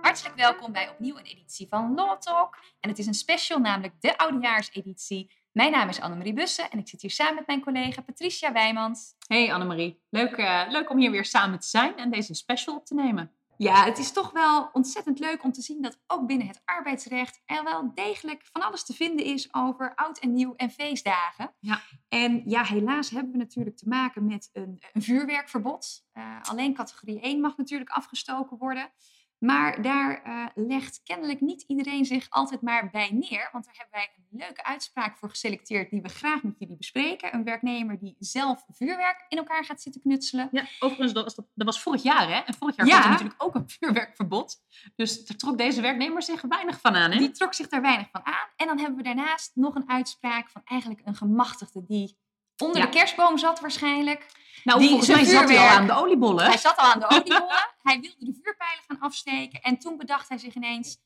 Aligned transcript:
Hartelijk 0.00 0.34
welkom 0.36 0.72
bij 0.72 0.88
opnieuw 0.90 1.16
een 1.16 1.24
editie 1.24 1.68
van 1.68 1.94
Law 1.94 2.18
Talk. 2.18 2.58
En 2.80 2.88
het 2.88 2.98
is 2.98 3.06
een 3.06 3.14
special, 3.14 3.58
namelijk 3.58 3.94
de 4.00 4.18
oudejaarseditie. 4.18 5.30
Mijn 5.52 5.70
naam 5.70 5.88
is 5.88 6.00
Annemarie 6.00 6.32
Bussen 6.32 6.70
en 6.70 6.78
ik 6.78 6.88
zit 6.88 7.00
hier 7.00 7.10
samen 7.10 7.34
met 7.34 7.46
mijn 7.46 7.60
collega 7.60 8.02
Patricia 8.02 8.52
Wijmans. 8.52 9.14
Hey 9.26 9.52
Annemarie, 9.52 10.02
leuk, 10.10 10.36
uh, 10.36 10.62
leuk 10.68 10.90
om 10.90 10.98
hier 10.98 11.10
weer 11.10 11.24
samen 11.24 11.58
te 11.58 11.66
zijn 11.66 11.96
en 11.96 12.10
deze 12.10 12.34
special 12.34 12.76
op 12.76 12.86
te 12.86 12.94
nemen. 12.94 13.32
Ja, 13.56 13.84
het 13.84 13.98
is 13.98 14.12
toch 14.12 14.30
wel 14.30 14.70
ontzettend 14.72 15.18
leuk 15.18 15.44
om 15.44 15.52
te 15.52 15.62
zien 15.62 15.82
dat 15.82 15.98
ook 16.06 16.26
binnen 16.26 16.46
het 16.46 16.62
arbeidsrecht 16.64 17.42
er 17.46 17.64
wel 17.64 17.94
degelijk 17.94 18.48
van 18.52 18.62
alles 18.62 18.84
te 18.84 18.92
vinden 18.92 19.24
is 19.24 19.54
over 19.54 19.94
oud 19.94 20.18
en 20.18 20.32
nieuw 20.32 20.54
en 20.56 20.70
feestdagen. 20.70 21.54
Ja. 21.58 21.80
En 22.08 22.42
ja, 22.46 22.64
helaas 22.64 23.10
hebben 23.10 23.32
we 23.32 23.38
natuurlijk 23.38 23.76
te 23.76 23.88
maken 23.88 24.26
met 24.26 24.50
een, 24.52 24.82
een 24.92 25.02
vuurwerkverbod. 25.02 26.06
Uh, 26.14 26.36
alleen 26.42 26.74
categorie 26.74 27.20
1 27.20 27.40
mag 27.40 27.56
natuurlijk 27.56 27.90
afgestoken 27.90 28.58
worden. 28.58 28.92
Maar 29.42 29.82
daar 29.82 30.22
uh, 30.26 30.46
legt 30.54 31.00
kennelijk 31.04 31.40
niet 31.40 31.64
iedereen 31.66 32.04
zich 32.04 32.26
altijd 32.30 32.60
maar 32.60 32.90
bij 32.90 33.10
neer. 33.12 33.48
Want 33.52 33.64
daar 33.64 33.74
hebben 33.76 33.94
wij 33.94 34.10
een 34.16 34.38
leuke 34.38 34.64
uitspraak 34.64 35.16
voor 35.16 35.28
geselecteerd 35.28 35.90
die 35.90 36.02
we 36.02 36.08
graag 36.08 36.42
met 36.42 36.54
jullie 36.58 36.76
bespreken. 36.76 37.34
Een 37.34 37.44
werknemer 37.44 37.98
die 37.98 38.16
zelf 38.18 38.64
vuurwerk 38.68 39.24
in 39.28 39.38
elkaar 39.38 39.64
gaat 39.64 39.82
zitten 39.82 40.00
knutselen. 40.00 40.48
Ja, 40.52 40.66
overigens, 40.78 41.12
dat 41.12 41.24
was, 41.24 41.34
dat 41.34 41.66
was 41.66 41.82
vorig 41.82 42.02
jaar 42.02 42.28
hè? 42.28 42.40
En 42.40 42.54
vorig 42.54 42.76
jaar 42.76 42.86
ja. 42.86 42.94
had 42.94 43.04
er 43.04 43.10
natuurlijk 43.10 43.42
ook 43.42 43.54
een 43.54 43.68
vuurwerkverbod. 43.78 44.56
Dus 44.96 45.24
daar 45.24 45.36
trok 45.36 45.58
deze 45.58 45.80
werknemer 45.80 46.22
zich 46.22 46.42
weinig 46.42 46.80
van 46.80 46.94
aan 46.94 47.10
hè? 47.10 47.18
Die 47.18 47.30
trok 47.30 47.54
zich 47.54 47.68
daar 47.68 47.82
weinig 47.82 48.08
van 48.12 48.26
aan. 48.26 48.48
En 48.56 48.66
dan 48.66 48.78
hebben 48.78 48.96
we 48.96 49.02
daarnaast 49.02 49.50
nog 49.54 49.74
een 49.74 49.88
uitspraak 49.90 50.50
van 50.50 50.62
eigenlijk 50.64 51.00
een 51.04 51.16
gemachtigde 51.16 51.84
die 51.86 52.18
onder 52.56 52.78
ja. 52.78 52.84
de 52.84 52.90
kerstboom 52.90 53.38
zat 53.38 53.60
waarschijnlijk. 53.60 54.26
Nou, 54.64 54.78
die 54.78 54.88
volgens 54.88 55.08
mij 55.08 55.24
zat 55.24 55.48
hij 55.48 55.58
al 55.58 55.66
aan 55.66 55.86
de 55.86 55.92
oliebollen. 55.92 56.44
Hij 56.44 56.56
zat 56.58 56.76
al 56.76 56.92
aan 56.92 57.00
de 57.00 57.08
oliebollen. 57.14 57.68
hij 57.82 58.00
wilde 58.00 58.16
de 58.24 58.38
vuurpijlen 58.42 58.84
gaan 58.86 59.00
afsteken. 59.00 59.60
En 59.60 59.78
toen 59.78 59.96
bedacht 59.96 60.28
hij 60.28 60.38
zich 60.38 60.54
ineens, 60.54 60.98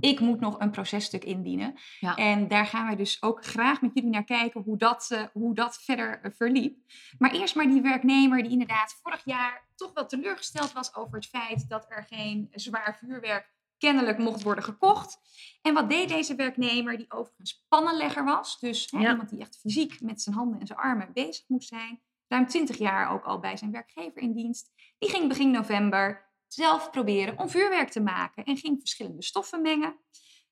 ik 0.00 0.20
moet 0.20 0.40
nog 0.40 0.60
een 0.60 0.70
processtuk 0.70 1.24
indienen. 1.24 1.74
Ja. 2.00 2.16
En 2.16 2.48
daar 2.48 2.66
gaan 2.66 2.86
wij 2.86 2.96
dus 2.96 3.22
ook 3.22 3.44
graag 3.44 3.80
met 3.80 3.90
jullie 3.94 4.10
naar 4.10 4.24
kijken 4.24 4.62
hoe 4.62 4.76
dat, 4.78 5.08
uh, 5.12 5.22
hoe 5.32 5.54
dat 5.54 5.78
verder 5.82 6.20
uh, 6.24 6.30
verliep. 6.36 6.78
Maar 7.18 7.30
eerst 7.30 7.54
maar 7.54 7.66
die 7.68 7.82
werknemer 7.82 8.42
die 8.42 8.52
inderdaad 8.52 8.98
vorig 9.02 9.22
jaar 9.24 9.66
toch 9.76 9.92
wel 9.94 10.06
teleurgesteld 10.06 10.72
was 10.72 10.94
over 10.94 11.14
het 11.14 11.26
feit 11.26 11.68
dat 11.68 11.86
er 11.88 12.06
geen 12.08 12.48
zwaar 12.52 12.96
vuurwerk 13.00 13.56
kennelijk 13.78 14.18
mocht 14.18 14.42
worden 14.42 14.64
gekocht. 14.64 15.18
En 15.62 15.74
wat 15.74 15.90
deed 15.90 16.08
deze 16.08 16.34
werknemer, 16.34 16.96
die 16.96 17.10
overigens 17.12 17.64
pannenlegger 17.68 18.24
was, 18.24 18.58
dus 18.58 18.88
Ja. 18.90 19.10
iemand 19.10 19.28
die 19.28 19.40
echt 19.40 19.58
fysiek 19.60 20.00
met 20.00 20.22
zijn 20.22 20.34
handen 20.36 20.60
en 20.60 20.66
zijn 20.66 20.78
armen 20.78 21.10
bezig 21.12 21.44
moest 21.48 21.68
zijn, 21.68 22.00
ruim 22.28 22.46
20 22.46 22.76
jaar 22.76 23.10
ook 23.10 23.24
al 23.24 23.38
bij 23.38 23.56
zijn 23.56 23.70
werkgever 23.70 24.22
in 24.22 24.32
dienst, 24.32 24.72
die 24.98 25.10
ging 25.10 25.28
begin 25.28 25.50
november 25.50 26.28
zelf 26.46 26.90
proberen 26.90 27.38
om 27.38 27.48
vuurwerk 27.48 27.90
te 27.90 28.00
maken 28.00 28.44
en 28.44 28.56
ging 28.56 28.78
verschillende 28.78 29.22
stoffen 29.22 29.62
mengen. 29.62 29.96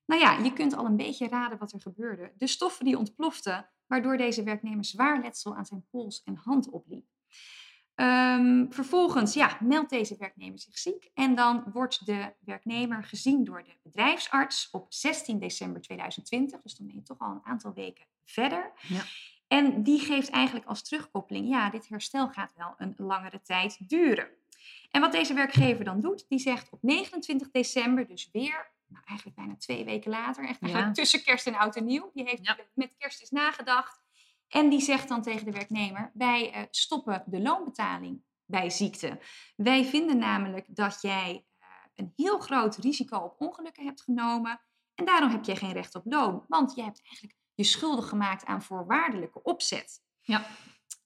Nou 0.06 0.20
ja, 0.20 0.38
je 0.38 0.52
kunt 0.52 0.76
al 0.76 0.84
een 0.84 0.96
beetje 0.96 1.28
raden 1.28 1.58
wat 1.58 1.72
er 1.72 1.80
gebeurde. 1.80 2.32
De 2.36 2.46
stoffen 2.46 2.84
die 2.84 2.98
ontploften, 2.98 3.70
waardoor 3.86 4.16
deze 4.16 4.42
werknemer 4.42 4.84
zwaar 4.84 5.20
letsel 5.20 5.56
aan 5.56 5.66
zijn 5.66 5.86
pols 5.90 6.22
en 6.22 6.36
hand 6.36 6.70
opliep. 6.70 7.06
Um, 7.94 8.72
vervolgens 8.72 9.34
ja, 9.34 9.58
meldt 9.60 9.90
deze 9.90 10.16
werknemer 10.18 10.58
zich 10.58 10.78
ziek 10.78 11.10
en 11.14 11.34
dan 11.34 11.64
wordt 11.72 12.06
de 12.06 12.34
werknemer 12.40 13.04
gezien 13.04 13.44
door 13.44 13.64
de 13.64 13.76
bedrijfsarts 13.82 14.70
op 14.70 14.86
16 14.88 15.38
december 15.38 15.82
2020. 15.82 16.62
Dus 16.62 16.76
dan 16.76 16.86
ben 16.86 16.96
je 16.96 17.02
toch 17.02 17.18
al 17.18 17.30
een 17.30 17.44
aantal 17.44 17.72
weken 17.72 18.06
verder. 18.24 18.72
Ja. 18.88 19.02
En 19.48 19.82
die 19.82 19.98
geeft 20.00 20.30
eigenlijk 20.30 20.66
als 20.66 20.82
terugkoppeling, 20.82 21.48
ja, 21.48 21.70
dit 21.70 21.88
herstel 21.88 22.28
gaat 22.28 22.52
wel 22.56 22.74
een 22.76 22.94
langere 22.96 23.42
tijd 23.42 23.88
duren. 23.88 24.28
En 24.90 25.00
wat 25.00 25.12
deze 25.12 25.34
werkgever 25.34 25.84
dan 25.84 26.00
doet, 26.00 26.28
die 26.28 26.38
zegt 26.38 26.70
op 26.70 26.82
29 26.82 27.50
december, 27.50 28.06
dus 28.06 28.28
weer, 28.32 28.70
nou 28.86 29.04
eigenlijk 29.04 29.36
bijna 29.38 29.56
twee 29.56 29.84
weken 29.84 30.10
later, 30.10 30.48
echt 30.48 30.58
Ja. 30.60 30.92
tussen 30.92 31.22
kerst 31.22 31.46
en 31.46 31.54
oud 31.54 31.76
en 31.76 31.84
nieuw, 31.84 32.10
die 32.14 32.24
heeft 32.24 32.46
Ja. 32.46 32.56
met 32.74 32.94
kerst 32.98 33.22
is 33.22 33.30
nagedacht. 33.30 34.04
En 34.48 34.68
die 34.68 34.80
zegt 34.80 35.08
dan 35.08 35.22
tegen 35.22 35.44
de 35.44 35.52
werknemer, 35.52 36.10
wij 36.14 36.52
eh, 36.52 36.62
stoppen 36.70 37.22
de 37.26 37.40
loonbetaling 37.40 38.22
bij 38.44 38.70
ziekte. 38.70 39.18
Wij 39.56 39.84
vinden 39.84 40.18
namelijk 40.18 40.66
dat 40.68 40.98
jij 41.00 41.44
eh, 41.58 41.66
een 41.94 42.12
heel 42.16 42.38
groot 42.38 42.76
risico 42.76 43.16
op 43.18 43.40
ongelukken 43.40 43.84
hebt 43.84 44.02
genomen. 44.02 44.60
En 44.94 45.04
daarom 45.04 45.30
heb 45.30 45.44
jij 45.44 45.56
geen 45.56 45.72
recht 45.72 45.94
op 45.94 46.02
loon. 46.04 46.44
Want 46.48 46.74
jij 46.74 46.84
hebt 46.84 47.02
eigenlijk 47.06 47.38
je 47.56 47.64
schuldig 47.64 48.08
gemaakt 48.08 48.44
aan 48.44 48.62
voorwaardelijke 48.62 49.42
opzet. 49.42 50.02
Ja. 50.20 50.46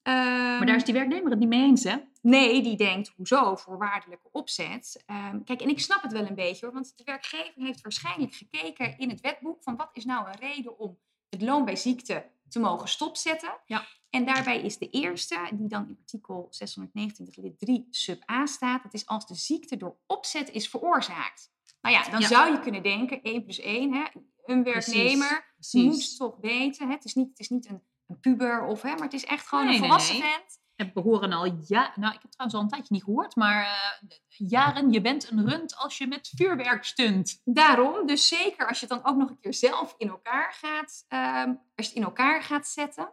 Ehm, 0.02 0.16
Maar 0.56 0.66
daar 0.66 0.76
is 0.76 0.84
die 0.84 0.94
werknemer 0.94 1.30
het 1.30 1.38
niet 1.38 1.48
mee 1.48 1.62
eens 1.62 1.84
hè? 1.84 1.96
Nee, 2.22 2.62
die 2.62 2.76
denkt, 2.76 3.12
hoezo 3.16 3.56
voorwaardelijke 3.56 4.28
opzet? 4.32 5.02
Ehm, 5.06 5.42
kijk, 5.44 5.60
en 5.60 5.68
ik 5.68 5.80
snap 5.80 6.02
het 6.02 6.12
wel 6.12 6.26
een 6.26 6.34
beetje 6.34 6.64
hoor, 6.66 6.74
want 6.74 6.92
de 6.96 7.04
werkgever 7.04 7.62
heeft 7.62 7.80
waarschijnlijk 7.80 8.34
gekeken 8.34 8.98
in 8.98 9.08
het 9.08 9.20
wetboek 9.20 9.62
van 9.62 9.76
wat 9.76 9.90
is 9.92 10.04
nou 10.04 10.26
een 10.28 10.38
reden 10.38 10.78
om 10.78 10.98
het 11.28 11.42
loon 11.42 11.64
bij 11.64 11.76
ziekte 11.76 12.30
te 12.48 12.58
mogen 12.58 12.88
stopzetten. 12.88 13.60
Ja. 13.66 13.86
En 14.10 14.24
daarbij 14.24 14.60
is 14.60 14.78
de 14.78 14.88
eerste, 14.90 15.48
die 15.52 15.68
dan 15.68 15.88
in 15.88 15.96
artikel 16.00 16.46
629 16.50 17.36
lid 17.36 17.58
3 17.58 17.86
sub 17.90 18.30
a 18.30 18.46
staat, 18.46 18.82
dat 18.82 18.94
is 18.94 19.06
als 19.06 19.26
de 19.26 19.34
ziekte 19.34 19.76
door 19.76 19.96
opzet 20.06 20.50
is 20.50 20.68
veroorzaakt. 20.68 21.52
Nou 21.80 21.94
ja, 21.94 22.10
dan 22.10 22.20
Ja. 22.20 22.26
zou 22.26 22.52
je 22.52 22.60
kunnen 22.60 22.82
denken, 22.82 23.20
1 23.22 23.42
plus 23.44 23.60
1, 23.60 23.92
hè, 23.94 24.04
een 24.50 24.62
werknemer 24.62 25.52
Precies. 25.54 25.82
moet 25.84 26.16
toch 26.16 26.36
weten, 26.40 26.86
hè, 26.86 26.92
het 26.94 27.04
is 27.04 27.14
niet, 27.14 27.28
het 27.28 27.38
is 27.38 27.48
niet 27.48 27.68
een, 27.68 27.82
een 28.06 28.20
puber, 28.20 28.64
of, 28.64 28.82
hè, 28.82 28.90
maar 28.90 29.02
het 29.02 29.12
is 29.12 29.24
echt 29.24 29.46
gewoon 29.48 29.64
Nee, 29.64 29.74
een 29.74 29.80
nee, 29.80 29.88
volwassen 29.88 30.18
nee. 30.18 30.30
vent. 30.30 30.58
En 30.74 30.90
we 30.94 31.00
horen 31.00 31.32
al 31.32 31.44
ja, 31.66 31.92
nou 31.94 32.14
ik 32.14 32.22
heb 32.22 32.30
trouwens 32.30 32.54
al 32.54 32.60
een 32.60 32.68
tijdje 32.68 32.94
niet 32.94 33.04
gehoord, 33.04 33.36
maar 33.36 33.62
eh, 33.62 34.16
jaren, 34.28 34.90
je 34.92 35.00
bent 35.00 35.30
een 35.30 35.48
rund 35.48 35.76
als 35.76 35.98
je 35.98 36.06
met 36.06 36.32
vuurwerk 36.36 36.84
stunt. 36.84 37.40
Daarom, 37.44 38.06
dus 38.06 38.28
zeker 38.28 38.68
als 38.68 38.80
je 38.80 38.86
het 38.86 39.02
dan 39.02 39.12
ook 39.12 39.18
nog 39.18 39.28
een 39.30 39.40
keer 39.40 39.54
zelf 39.54 39.94
in 39.98 40.08
elkaar 40.08 40.52
gaat, 40.52 41.04
ehm, 41.08 41.48
als 41.48 41.56
je 41.74 41.84
het 41.86 41.94
in 41.94 42.02
elkaar 42.02 42.42
gaat 42.42 42.68
zetten. 42.68 43.12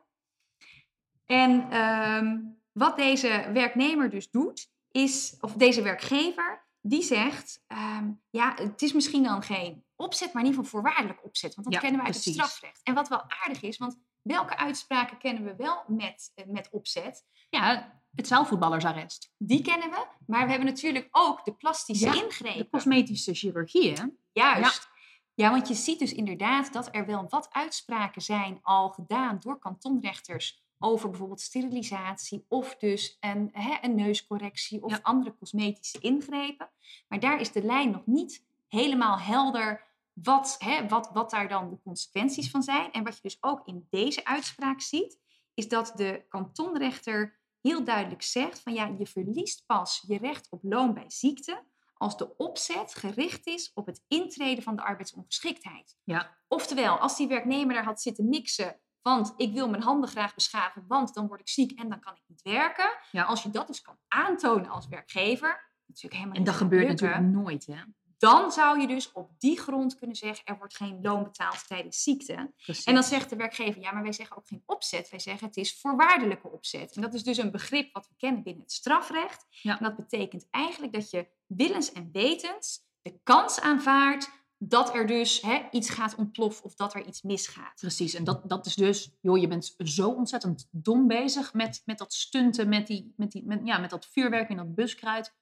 En 1.25 1.71
ehm, 1.71 2.37
wat 2.71 2.97
deze 2.97 3.49
werknemer 3.53 4.09
dus 4.09 4.29
doet, 4.29 4.69
is, 4.91 5.37
of 5.41 5.53
deze 5.53 5.81
werkgever, 5.81 6.67
die 6.81 7.03
zegt, 7.03 7.63
ehm, 7.67 8.11
ja, 8.29 8.53
het 8.55 8.81
is 8.81 8.93
misschien 8.93 9.23
dan 9.23 9.43
geen 9.43 9.85
opzet, 9.97 10.33
maar 10.33 10.43
in 10.43 10.49
ieder 10.49 10.63
geval 10.63 10.81
voorwaardelijk 10.81 11.25
opzet. 11.25 11.55
Want 11.55 11.65
dat 11.65 11.75
Ja, 11.75 11.79
kennen 11.81 11.99
we 11.99 12.05
uit 12.05 12.15
het 12.15 12.23
strafrecht. 12.33 12.79
En 12.83 12.93
wat 12.93 13.07
wel 13.07 13.23
aardig 13.27 13.61
is, 13.61 13.77
want 13.77 13.97
welke 14.21 14.57
uitspraken 14.57 15.17
kennen 15.17 15.43
we 15.43 15.55
wel 15.55 15.83
met, 15.87 16.31
eh, 16.35 16.45
met 16.45 16.69
opzet? 16.71 17.25
Ja, 17.49 17.93
het 18.15 18.27
zaalvoetballersarrest. 18.27 19.33
Die 19.37 19.61
kennen 19.61 19.89
we, 19.89 20.05
maar 20.27 20.43
we 20.43 20.49
hebben 20.49 20.67
natuurlijk 20.69 21.07
ook 21.11 21.45
de 21.45 21.53
plastische 21.53 22.05
Ja, 22.05 22.13
ingrepen. 22.23 22.57
De 22.57 22.69
cosmetische 22.69 23.33
chirurgie 23.33 23.91
hè? 23.93 24.03
Juist. 24.31 24.89
Ja. 25.33 25.49
want 25.51 25.67
je 25.67 25.73
ziet 25.73 25.99
dus 25.99 26.13
inderdaad 26.13 26.73
dat 26.73 26.89
er 26.91 27.05
wel 27.05 27.25
wat 27.29 27.47
uitspraken 27.51 28.21
zijn 28.21 28.59
al 28.61 28.89
gedaan 28.89 29.37
door 29.39 29.59
kantonrechters 29.59 30.65
over 30.79 31.09
bijvoorbeeld 31.09 31.41
sterilisatie 31.41 32.45
of 32.47 32.75
dus 32.75 33.17
een, 33.19 33.49
hè, 33.51 33.77
een 33.81 33.95
neuscorrectie 33.95 34.83
of 34.83 34.91
Ja. 34.91 34.99
andere 35.01 35.35
cosmetische 35.39 35.99
ingrepen. 35.99 36.69
Maar 37.07 37.19
daar 37.19 37.39
is 37.39 37.51
de 37.51 37.63
lijn 37.63 37.91
nog 37.91 38.05
niet 38.05 38.45
helemaal 38.67 39.19
helder 39.19 39.85
wat, 40.13 40.55
hè, 40.59 40.87
wat, 40.87 41.09
wat 41.13 41.29
daar 41.29 41.47
dan 41.47 41.69
de 41.69 41.79
consequenties 41.83 42.51
van 42.51 42.63
zijn. 42.63 42.91
En 42.91 43.03
wat 43.03 43.15
je 43.15 43.21
dus 43.21 43.37
ook 43.39 43.67
in 43.67 43.87
deze 43.89 44.25
uitspraak 44.25 44.81
ziet, 44.81 45.19
is 45.53 45.67
dat 45.67 45.91
de 45.95 46.25
kantonrechter 46.29 47.39
heel 47.61 47.83
duidelijk 47.83 48.21
zegt 48.21 48.61
van 48.61 48.73
ja, 48.73 48.95
je 48.97 49.05
verliest 49.05 49.65
pas 49.65 50.03
je 50.07 50.17
recht 50.17 50.47
op 50.49 50.63
loon 50.63 50.93
bij 50.93 51.05
ziekte 51.07 51.65
als 51.93 52.17
de 52.17 52.37
opzet 52.37 52.95
gericht 52.95 53.47
is 53.47 53.71
op 53.73 53.85
het 53.85 54.03
intreden 54.07 54.63
van 54.63 54.75
de 54.75 54.83
arbeidsongeschiktheid. 54.83 55.97
Ja. 56.03 56.37
Oftewel, 56.47 56.97
als 56.97 57.17
die 57.17 57.27
werknemer 57.27 57.73
daar 57.73 57.83
had 57.83 58.01
zitten 58.01 58.29
mixen, 58.29 58.79
want 59.01 59.33
ik 59.37 59.53
wil 59.53 59.69
mijn 59.69 59.83
handen 59.83 60.09
graag 60.09 60.35
beschaven, 60.35 60.85
want 60.87 61.13
dan 61.13 61.27
word 61.27 61.39
ik 61.39 61.49
ziek 61.49 61.71
en 61.79 61.89
dan 61.89 61.99
kan 61.99 62.13
ik 62.13 62.23
niet 62.27 62.41
werken. 62.41 62.89
Ja. 63.11 63.23
Als 63.23 63.43
je 63.43 63.49
dat 63.49 63.67
dus 63.67 63.81
kan 63.81 63.97
aantonen 64.07 64.69
als 64.69 64.87
werkgever, 64.87 65.73
natuurlijk 65.85 66.15
helemaal 66.15 66.35
En 66.35 66.43
dat 66.43 66.55
gebeurt 66.55 66.87
natuurlijk 66.87 67.21
nooit 67.21 67.65
hè? 67.65 67.81
Dan 68.17 68.51
zou 68.51 68.79
je 68.79 68.87
dus 68.87 69.11
op 69.11 69.29
die 69.37 69.59
grond 69.59 69.95
kunnen 69.95 70.15
zeggen, 70.15 70.45
er 70.45 70.57
wordt 70.57 70.75
geen 70.75 70.99
loon 71.01 71.23
betaald 71.23 71.67
tijdens 71.67 72.03
ziekte. 72.03 72.53
Precies. 72.63 72.83
En 72.83 72.93
dan 72.93 73.03
zegt 73.03 73.29
de 73.29 73.35
werkgever, 73.35 73.81
ja, 73.81 73.91
maar 73.91 74.03
wij 74.03 74.11
zeggen 74.11 74.37
ook 74.37 74.47
geen 74.47 74.63
opzet. 74.65 75.09
Wij 75.09 75.19
zeggen 75.19 75.47
het 75.47 75.57
is 75.57 75.79
voorwaardelijke 75.79 76.51
opzet. 76.51 76.95
En 76.95 77.01
dat 77.01 77.13
is 77.13 77.23
dus 77.23 77.37
een 77.37 77.51
begrip 77.51 77.93
wat 77.93 78.07
we 78.07 78.15
kennen 78.17 78.43
binnen 78.43 78.61
het 78.61 78.71
strafrecht. 78.71 79.45
Ja. 79.49 79.77
En 79.77 79.83
dat 79.83 79.95
betekent 79.95 80.47
eigenlijk 80.49 80.93
dat 80.93 81.09
je 81.09 81.27
willens 81.45 81.91
en 81.91 82.09
wetens 82.11 82.85
de 83.01 83.19
kans 83.23 83.59
aanvaardt 83.59 84.29
dat 84.59 84.95
er 84.95 85.07
dus 85.07 85.41
hè, 85.41 85.67
iets 85.71 85.89
gaat 85.89 86.15
ontploffen 86.15 86.65
of 86.65 86.75
dat 86.75 86.93
er 86.93 87.05
iets 87.05 87.21
misgaat. 87.21 87.79
Precies, 87.79 88.13
en 88.13 88.23
dat, 88.23 88.49
dat 88.49 88.65
is 88.65 88.75
dus, 88.75 89.11
joh, 89.21 89.37
je 89.37 89.47
bent 89.47 89.75
zo 89.77 90.09
ontzettend 90.09 90.67
dom 90.71 91.07
bezig 91.07 91.53
met, 91.53 91.81
met 91.85 91.97
dat 91.97 92.13
stunten, 92.13 92.69
met, 92.69 92.87
die, 92.87 93.13
met, 93.17 93.31
die, 93.31 93.45
met, 93.45 93.61
ja, 93.63 93.77
met 93.77 93.89
dat 93.89 94.05
vuurwerk 94.05 94.49
en 94.49 94.57
dat 94.57 94.75
buskruid. 94.75 95.35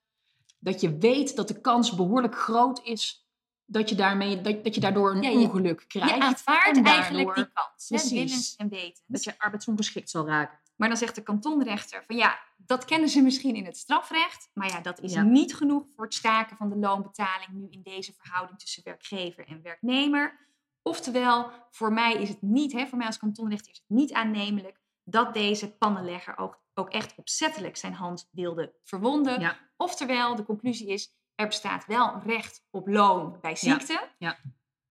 Dat 0.66 0.82
je 0.82 0.98
weet 0.98 1.36
dat 1.36 1.48
de 1.48 1.62
kans 1.62 1.96
behoorlijk 1.96 2.36
groot 2.36 2.82
is 2.84 3.28
dat 3.66 3.90
je, 3.90 3.96
daarmee, 3.96 4.42
dat, 4.42 4.64
dat 4.64 4.76
je 4.76 4.82
daardoor 4.82 5.12
een 5.16 5.22
Ja, 5.22 5.30
je- 5.30 5.38
ongeluk 5.38 5.86
krijgt. 5.88 6.10
Je 6.16 6.22
aanvaardt 6.22 6.78
en 6.78 6.84
eigenlijk 6.84 7.26
daardoor 7.26 7.44
die 7.44 7.54
kans. 7.54 7.90
Hè, 8.04 8.10
willens 8.16 8.56
en 8.56 8.70
wetens. 8.70 9.04
Dat 9.08 9.24
je 9.24 9.34
arbeidsongeschikt 9.40 10.10
zal 10.10 10.28
raken. 10.28 10.60
Maar 10.76 10.88
dan 10.88 10.98
zegt 10.98 11.16
de 11.16 11.24
kantonrechter 11.24 12.04
van 12.08 12.16
ja, 12.16 12.40
dat 12.58 12.86
kennen 12.86 13.10
ze 13.10 13.22
misschien 13.22 13.56
in 13.56 13.66
het 13.66 13.78
strafrecht. 13.78 14.50
Maar 14.54 14.68
ja, 14.68 14.82
dat 14.82 15.00
is 15.02 15.14
Ja. 15.14 15.22
niet 15.22 15.56
genoeg 15.56 15.86
voor 15.96 16.04
het 16.06 16.14
staken 16.14 16.58
van 16.58 16.70
de 16.70 16.76
loonbetaling 16.78 17.50
nu 17.52 17.68
in 17.70 17.82
deze 17.84 18.14
verhouding 18.14 18.60
tussen 18.60 18.84
werkgever 18.84 19.48
en 19.48 19.62
werknemer. 19.62 20.48
Oftewel, 20.82 21.52
voor 21.72 21.94
mij 21.94 22.14
is 22.14 22.30
het 22.30 22.42
niet, 22.42 22.72
hè, 22.72 22.88
voor 22.88 22.98
mij 22.98 23.08
als 23.08 23.18
kantonrechter 23.18 23.72
is 23.72 23.78
het 23.88 23.98
niet 23.98 24.14
aannemelijk 24.14 24.80
dat 25.04 25.34
deze 25.34 25.76
pannenlegger 25.78 26.38
ook, 26.38 26.62
ook 26.74 26.90
echt 26.90 27.14
opzettelijk 27.16 27.78
zijn 27.78 27.94
hand 27.94 28.30
wilde 28.32 28.74
verwonden. 28.84 29.40
Ja. 29.40 29.58
Oftewel, 29.78 30.36
de 30.36 30.44
conclusie 30.46 30.88
is, 30.88 31.10
er 31.36 31.48
bestaat 31.48 31.86
wel 31.86 32.20
recht 32.26 32.66
op 32.72 32.88
loon 32.88 33.38
bij 33.42 33.56
ziekte. 33.56 34.08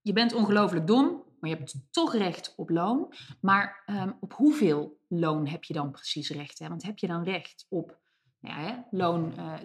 Je 0.00 0.12
bent 0.12 0.32
ongelooflijk 0.32 0.86
dom, 0.86 1.22
maar 1.40 1.50
je 1.50 1.56
hebt 1.56 1.74
toch 1.90 2.14
recht 2.14 2.54
op 2.56 2.70
loon. 2.70 3.14
Maar 3.40 3.82
ehm, 3.86 4.12
op 4.20 4.32
hoeveel 4.32 4.98
loon 5.08 5.46
heb 5.46 5.64
je 5.64 5.72
dan 5.74 5.90
precies 5.90 6.30
recht? 6.30 6.58
Hè? 6.58 6.68
Want 6.68 6.82
heb 6.82 6.98
je 6.98 7.06
dan 7.06 7.22
recht 7.22 7.66
op 7.68 7.98
nou 8.40 8.60
ja, 8.60 8.66
hè, 8.66 8.96
loon 8.96 9.36
eh 9.36 9.52
70% 9.54 9.60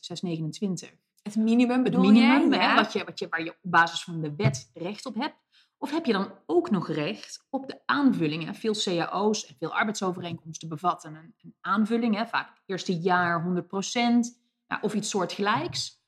629? 0.00 0.90
Het 1.22 1.36
minimum 1.36 1.74
Het 1.74 1.82
bedoel 1.84 2.00
minimum, 2.00 2.52
jij? 2.52 2.60
hè, 2.60 2.66
Ja. 2.66 2.74
wat 2.74 2.92
je, 2.92 3.04
wat 3.04 3.18
je, 3.18 3.28
waar 3.28 3.42
je 3.44 3.50
op 3.50 3.58
basis 3.60 4.02
van 4.02 4.20
de 4.20 4.34
wet 4.36 4.70
recht 4.74 5.06
op 5.06 5.14
hebt. 5.14 5.36
Of 5.78 5.90
heb 5.90 6.06
je 6.06 6.12
dan 6.12 6.32
ook 6.46 6.70
nog 6.70 6.88
recht 6.88 7.46
op 7.50 7.66
de 7.66 7.80
aanvullingen? 7.84 8.54
Veel 8.54 8.74
cao's 8.84 9.46
en 9.46 9.56
veel 9.58 9.74
arbeidsovereenkomsten 9.74 10.68
bevatten 10.68 11.14
een, 11.14 11.34
een 11.42 11.54
aanvulling. 11.60 12.14
Hè, 12.14 12.26
vaak 12.26 12.48
het 12.48 12.62
eerste 12.66 12.98
jaar 12.98 13.42
100 13.42 13.92
ja, 14.66 14.78
of 14.80 14.94
iets 14.94 15.08
soortgelijks. 15.08 16.02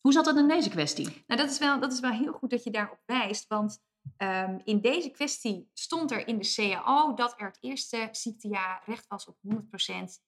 Hoe 0.00 0.12
zat 0.12 0.24
dat 0.24 0.36
in 0.36 0.48
deze 0.48 0.70
kwestie? 0.70 1.24
Nou, 1.26 1.40
dat 1.40 1.50
is, 1.50 1.58
wel, 1.58 1.80
dat 1.80 1.92
is 1.92 2.00
wel 2.00 2.10
heel 2.10 2.32
goed 2.32 2.50
dat 2.50 2.64
je 2.64 2.70
daarop 2.70 3.00
wijst. 3.06 3.46
Want 3.48 3.82
ehm, 4.16 4.58
in 4.64 4.80
deze 4.80 5.10
kwestie 5.10 5.70
stond 5.72 6.10
er 6.10 6.28
in 6.28 6.38
de 6.38 6.52
CAO 6.54 7.14
dat 7.14 7.34
er 7.36 7.46
het 7.46 7.58
eerste 7.60 8.08
ziektejaar 8.10 8.82
recht 8.86 9.06
was 9.06 9.26
op 9.26 9.36
100% 9.48 9.58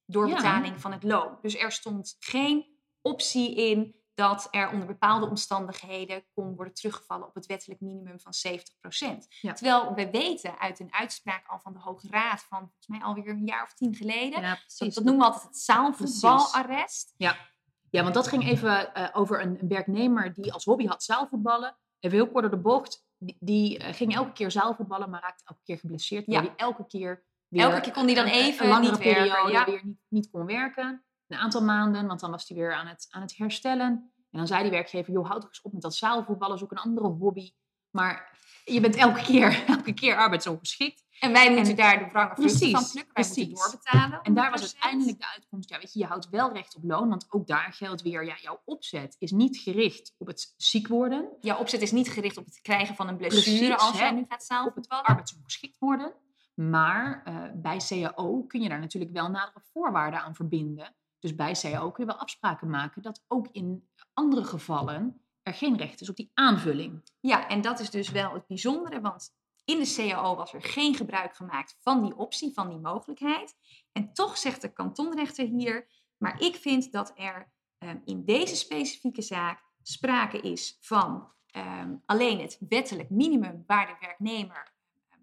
doorbetaling 0.07 0.81
van 0.81 0.93
het 0.93 1.03
loon. 1.03 1.39
Dus 1.43 1.57
er 1.57 1.73
stond 1.73 2.17
geen 2.19 2.67
optie 3.03 3.55
in 3.55 3.95
dat 4.17 4.49
er 4.51 4.71
onder 4.71 4.87
bepaalde 4.87 5.27
omstandigheden 5.27 6.25
kon 6.35 6.55
worden 6.55 6.75
teruggevallen 6.75 7.27
op 7.27 7.35
het 7.35 7.47
wettelijk 7.47 7.81
minimum 7.81 8.21
van 8.21 8.33
70%. 8.49 9.27
Ja. 9.41 9.53
Terwijl 9.53 9.95
we 9.95 10.11
weten 10.11 10.59
uit 10.59 10.81
een 10.81 10.93
uitspraak 10.95 11.47
al 11.47 11.59
van 11.59 11.73
de 11.73 11.79
Hoge 11.79 12.09
Raad 12.11 12.43
van 12.43 12.59
volgens 12.59 12.87
mij 12.87 13.01
alweer 13.01 13.29
een 13.29 13.47
jaar 13.47 13.63
of 13.63 13.75
tien 13.75 13.95
geleden. 13.95 14.41
Ja, 14.41 14.59
dat, 14.79 14.95
dat 14.95 15.05
noemen 15.05 15.19
we 15.19 15.25
altijd 15.25 15.45
het 15.45 15.57
zaalvoetbalarrest. 15.57 17.15
Ja, 17.17 18.03
want 18.03 18.15
dat 18.15 18.29
ging 18.29 18.45
even 18.45 18.95
eh, 18.95 19.09
over 19.13 19.43
een, 19.43 19.59
werknemer 19.69 20.33
die 20.33 20.53
als 20.53 20.65
hobby 20.65 20.87
had 20.87 21.03
zaalvoetballen. 21.03 21.77
Even 22.01 22.17
heel 22.17 22.31
kort 22.31 22.43
door 22.43 22.51
de 22.51 22.61
bocht. 22.61 23.07
Die, 23.19 23.37
die 23.41 23.79
eh, 23.79 23.95
ging 23.95 24.15
elke 24.15 24.33
keer 24.33 24.51
zaalvoetballen, 24.51 25.11
maar 25.11 25.23
raakte 25.23 25.45
elke 25.47 25.63
keer 25.65 25.79
geblesseerd. 25.79 26.27
Ja. 26.27 26.41
Hij 26.41 26.53
elke 26.57 26.87
keer 26.87 27.25
weer... 27.49 27.63
Elke 27.63 27.81
keer 27.81 27.93
kon 27.93 28.05
hij 28.05 28.15
dan 28.15 28.27
even 28.27 28.65
een 28.65 28.71
langere 28.71 28.91
niet 28.91 29.03
werken, 29.03 29.23
periode 29.23 29.53
ja. 29.53 29.65
weer 29.65 29.81
niet, 29.85 29.99
niet 30.09 30.31
kon 30.31 30.47
werken. 30.47 31.06
Een 31.29 31.39
aantal 31.39 31.63
maanden, 31.63 32.07
want 32.07 32.21
dan 32.21 32.31
was 32.31 32.49
hij 32.49 32.57
weer 32.57 32.75
aan 32.75 32.87
het, 32.87 33.07
aan 33.11 33.21
het 33.23 33.37
herstellen. 33.37 34.13
En 34.31 34.39
dan 34.39 34.47
zei 34.47 34.63
die 34.63 34.71
werkgever, 34.71 35.13
joh, 35.13 35.27
houd 35.27 35.41
toch 35.41 35.51
eens 35.51 35.63
op 35.63 35.73
met 35.73 35.83
dat 35.83 35.95
zaalvoetballen. 35.95 36.59
Zoek 36.59 36.71
een 36.71 36.79
andere 36.79 37.07
hobby. 37.09 37.53
Maar 37.91 38.39
je 38.65 38.81
bent 38.81 38.97
elke 38.97 39.23
keer, 39.23 39.65
elke 39.67 39.93
keer 39.93 40.17
arbeidsongeschikt. 40.17 41.05
En 41.21 41.33
wij 41.33 41.51
moeten 41.51 41.71
En- 41.71 41.77
daar 41.77 41.99
de 41.99 42.11
wrange 42.11 42.35
vruchten 42.35 42.71
van 42.71 42.91
plukken. 42.91 43.15
Wij 43.15 43.25
moeten 43.25 43.45
precies. 43.45 43.61
doorbetalen. 43.61 44.23
En 44.23 44.35
daar 44.35 44.51
was 44.51 44.61
100%. 44.61 44.63
uiteindelijk 44.63 45.19
de 45.19 45.27
uitkomst, 45.35 45.71
ja, 45.71 45.79
weet 45.79 45.93
je, 45.93 45.99
je 45.99 46.07
houdt 46.07 46.29
wel 46.29 46.53
recht 46.53 46.77
op 46.77 46.85
loon, 46.85 47.09
want 47.09 47.27
ook 47.29 47.47
daar 47.47 47.73
geldt 47.73 48.03
weer, 48.03 48.25
ja, 48.25 48.37
jouw 48.41 48.63
opzet 48.65 49.17
is 49.19 49.31
niet 49.31 49.57
gericht 49.57 50.15
op 50.19 50.27
het 50.27 50.55
ziek 50.57 50.89
worden, 50.89 51.29
Jouw 51.41 51.59
opzet 51.59 51.83
is 51.83 51.93
niet 51.93 52.09
gericht 52.09 52.37
op 52.37 52.45
het 52.45 52.61
krijgen 52.63 52.95
van 52.95 53.09
een 53.09 53.17
blessure 53.17 53.57
Precies, 53.57 53.79
als 53.79 53.99
jij 53.99 54.09
hè, 54.09 54.15
nu 54.15 54.25
gaat 54.29 54.67
op 54.67 54.75
het 54.75 54.89
arbeidsongeschikt 54.89 55.79
worden. 55.79 56.15
Maar 56.55 57.23
eh, 57.25 57.43
bij 57.55 57.81
CAO 57.89 58.43
kun 58.43 58.61
je 58.61 58.69
daar 58.69 58.81
natuurlijk 58.81 59.13
wel 59.13 59.31
nadere 59.31 59.61
voorwaarden 59.73 60.21
aan 60.21 60.35
verbinden. 60.35 60.95
Dus 61.19 61.35
bij 61.35 61.53
CAO 61.53 61.91
kun 61.91 62.05
je 62.05 62.11
wel 62.11 62.21
afspraken 62.21 62.71
maken 62.71 63.03
dat 63.03 63.25
ook 63.29 63.49
in 63.53 63.89
andere 64.13 64.45
gevallen 64.45 65.21
er 65.43 65.55
geen 65.55 65.77
recht 65.77 66.01
is 66.01 66.11
op 66.11 66.17
die 66.17 66.31
aanvulling. 66.35 67.11
Ja, 67.21 67.49
en 67.49 67.61
dat 67.61 67.81
is 67.81 67.91
dus 67.91 68.11
wel 68.11 68.33
het 68.33 68.47
bijzondere, 68.47 69.01
want 69.01 69.35
in 69.65 69.79
de 69.79 69.95
CAO 69.97 70.37
was 70.37 70.53
er 70.53 70.63
geen 70.63 70.95
gebruik 70.95 71.37
gemaakt 71.37 71.77
van 71.81 72.03
die 72.03 72.17
optie, 72.17 72.53
van 72.53 72.69
die 72.69 72.79
mogelijkheid. 72.79 73.55
En 73.93 74.13
toch 74.13 74.37
zegt 74.39 74.61
de 74.63 74.73
kantonrechter 74.73 75.47
hier, 75.47 75.89
maar 76.17 76.41
ik 76.41 76.57
vind 76.57 76.93
dat 76.93 77.13
er 77.15 77.53
ehm, 77.79 77.99
in 78.05 78.25
deze 78.25 78.57
specifieke 78.57 79.23
zaak 79.23 79.63
sprake 79.83 80.41
is 80.41 80.77
van 80.81 81.33
ehm, 81.47 81.95
alleen 82.05 82.41
het 82.41 82.59
wettelijk 82.69 83.11
minimum 83.11 83.65
waar 83.67 83.87
de 83.87 83.97
werknemer 84.01 84.75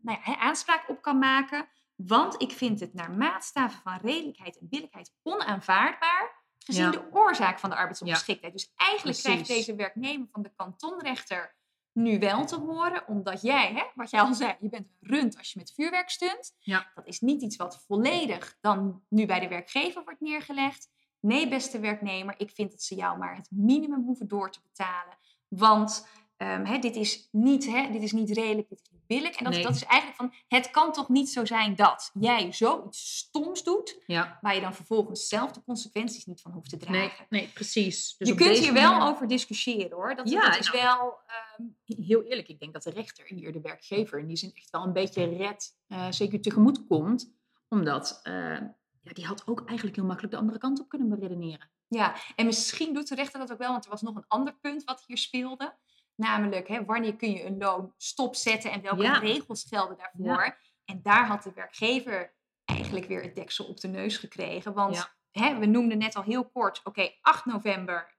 nou 0.02 0.20
ja, 0.26 0.38
aanspraak 0.38 0.90
op 0.90 1.02
kan 1.02 1.18
maken. 1.18 1.68
Want 1.96 2.42
ik 2.42 2.52
vind 2.52 2.80
het 2.80 2.94
naar 2.94 3.12
maatstaven 3.12 3.82
van 3.82 3.98
redelijkheid 4.02 4.60
en 4.60 4.70
billijkheid 4.70 5.14
onaanvaardbaar 5.24 6.44
gezien 6.58 6.84
Ja. 6.84 6.92
de 6.92 7.08
oorzaak 7.12 7.60
van 7.60 7.70
de 7.70 7.76
arbeidsongeschiktheid. 7.76 8.54
Dus 8.54 8.72
eigenlijk 8.76 9.18
krijgt 9.18 9.48
deze 9.48 9.76
werknemer 9.76 10.28
van 10.32 10.42
de 10.42 10.52
kantonrechter 10.56 11.56
nu 11.92 12.20
wel 12.20 12.46
te 12.46 12.56
horen, 12.56 13.08
omdat 13.08 13.42
jij, 13.42 13.74
hè, 13.74 13.84
wat 13.96 14.10
jij 14.10 14.22
al 14.22 14.34
zei, 14.34 14.56
je 14.60 14.70
bent 14.70 14.86
een 14.86 15.10
rund 15.10 15.38
als 15.38 15.54
je 15.54 15.60
met 15.60 15.74
vuurwerk 15.74 16.10
stunt. 16.10 16.56
Ja. 16.60 16.92
Dat 16.96 17.08
is 17.08 17.20
niet 17.20 17.42
iets 17.42 17.56
wat 17.56 17.84
volledig 17.88 18.58
dan 18.62 19.04
nu 19.10 19.26
bij 19.26 19.40
de 19.40 19.48
werkgever 19.48 20.04
wordt 20.04 20.20
neergelegd. 20.22 20.90
Nee, 21.20 21.48
beste 21.48 21.80
werknemer, 21.80 22.36
ik 22.38 22.52
vind 22.52 22.72
dat 22.72 22.82
ze 22.82 22.96
jou 22.96 23.18
maar 23.18 23.36
het 23.36 23.48
minimum 23.52 24.04
hoeven 24.04 24.28
door 24.28 24.52
te 24.52 24.60
betalen. 24.62 25.18
Want 25.48 26.08
ehm, 26.38 26.66
hè, 26.66 26.80
dit, 26.80 26.96
is 26.96 27.28
niet, 27.32 27.66
hè, 27.66 27.92
dit 27.92 28.02
is 28.02 28.12
niet 28.12 28.30
redelijk, 28.30 28.70
dit 28.70 28.80
is 28.82 28.90
niet 28.92 29.08
billig. 29.08 29.36
En 29.36 29.44
dat, 29.44 29.54
Nee. 29.54 29.64
dat 29.64 29.76
is 29.76 29.84
eigenlijk 29.84 30.18
van, 30.20 30.34
het 30.48 30.72
kan 30.72 30.92
toch 30.92 31.10
niet 31.10 31.30
zo 31.30 31.46
zijn 31.46 31.76
dat 31.76 32.12
jij 32.14 32.52
zoiets 32.54 33.18
stoms 33.18 33.64
doet, 33.64 34.04
Ja, 34.06 34.38
waar 34.42 34.56
je 34.56 34.62
dan 34.62 34.74
vervolgens 34.74 35.28
zelf 35.28 35.52
de 35.52 35.64
consequenties 35.64 36.26
niet 36.26 36.42
van 36.42 36.52
hoeft 36.52 36.70
te 36.70 36.78
dragen. 36.78 37.26
nee, 37.30 37.42
nee 37.42 37.50
precies. 37.54 38.16
Dus 38.18 38.28
je 38.28 38.36
kunt 38.36 38.58
hier 38.58 38.74
wel 38.74 39.02
over 39.02 39.28
discussiëren 39.28 39.92
hoor. 39.98 40.16
Dat, 40.16 40.30
Ja, 40.30 40.50
dat 40.50 40.60
is 40.60 40.72
nou, 40.72 40.84
wel. 40.84 41.18
ehm, 41.28 42.00
heel 42.06 42.24
eerlijk, 42.24 42.48
ik 42.48 42.60
denk 42.60 42.74
dat 42.74 42.84
de 42.84 42.90
rechter 42.90 43.26
hier, 43.28 43.52
de 43.54 43.62
werkgever, 43.62 44.20
in 44.20 44.28
die 44.28 44.38
zin 44.38 44.52
echt 44.54 44.70
wel 44.70 44.84
een 44.84 44.94
beetje 44.94 45.24
red, 45.38 45.76
eh 45.88 46.08
zeker 46.10 46.42
tegemoet 46.42 46.88
komt. 46.88 47.32
Omdat 47.70 48.20
eh, 48.24 48.34
ja, 49.02 49.14
die 49.14 49.26
had 49.26 49.48
ook 49.48 49.64
eigenlijk 49.66 49.96
heel 49.98 50.06
makkelijk 50.06 50.34
de 50.34 50.40
andere 50.40 50.60
kant 50.60 50.80
op 50.80 50.90
kunnen 50.90 51.10
beredeneren. 51.10 51.72
ja, 51.88 52.16
en 52.36 52.46
misschien 52.46 52.94
doet 52.94 53.08
de 53.08 53.16
rechter 53.16 53.40
dat 53.40 53.52
ook 53.52 53.58
wel, 53.58 53.72
want 53.72 53.84
er 53.84 53.90
was 53.92 54.02
nog 54.02 54.16
een 54.16 54.28
ander 54.28 54.56
punt 54.62 54.84
wat 54.84 55.04
hier 55.08 55.18
speelde. 55.18 55.76
Namelijk, 56.16 56.68
hè, 56.68 56.86
wanneer 56.86 57.16
kun 57.16 57.32
je 57.32 57.46
een 57.46 57.58
loon 57.58 57.94
stopzetten 57.98 58.72
en 58.72 58.82
welke 58.82 59.02
Ja. 59.04 59.18
regels 59.18 59.66
gelden 59.70 59.98
daarvoor? 59.98 60.58
En 60.86 61.00
daar 61.02 61.26
had 61.28 61.44
de 61.44 61.52
werkgever 61.56 62.34
eigenlijk 62.66 63.06
weer 63.06 63.22
het 63.22 63.36
deksel 63.36 63.66
op 63.66 63.80
de 63.80 63.88
neus 63.88 64.18
gekregen. 64.18 64.74
Want 64.74 64.96
Ja. 64.96 65.14
hè, 65.32 65.58
we 65.60 65.66
noemden 65.66 65.98
net 65.98 66.16
al 66.16 66.24
heel 66.24 66.50
kort, 66.50 66.82
oké, 66.84 67.12
8 67.22 67.46
november 67.46 68.12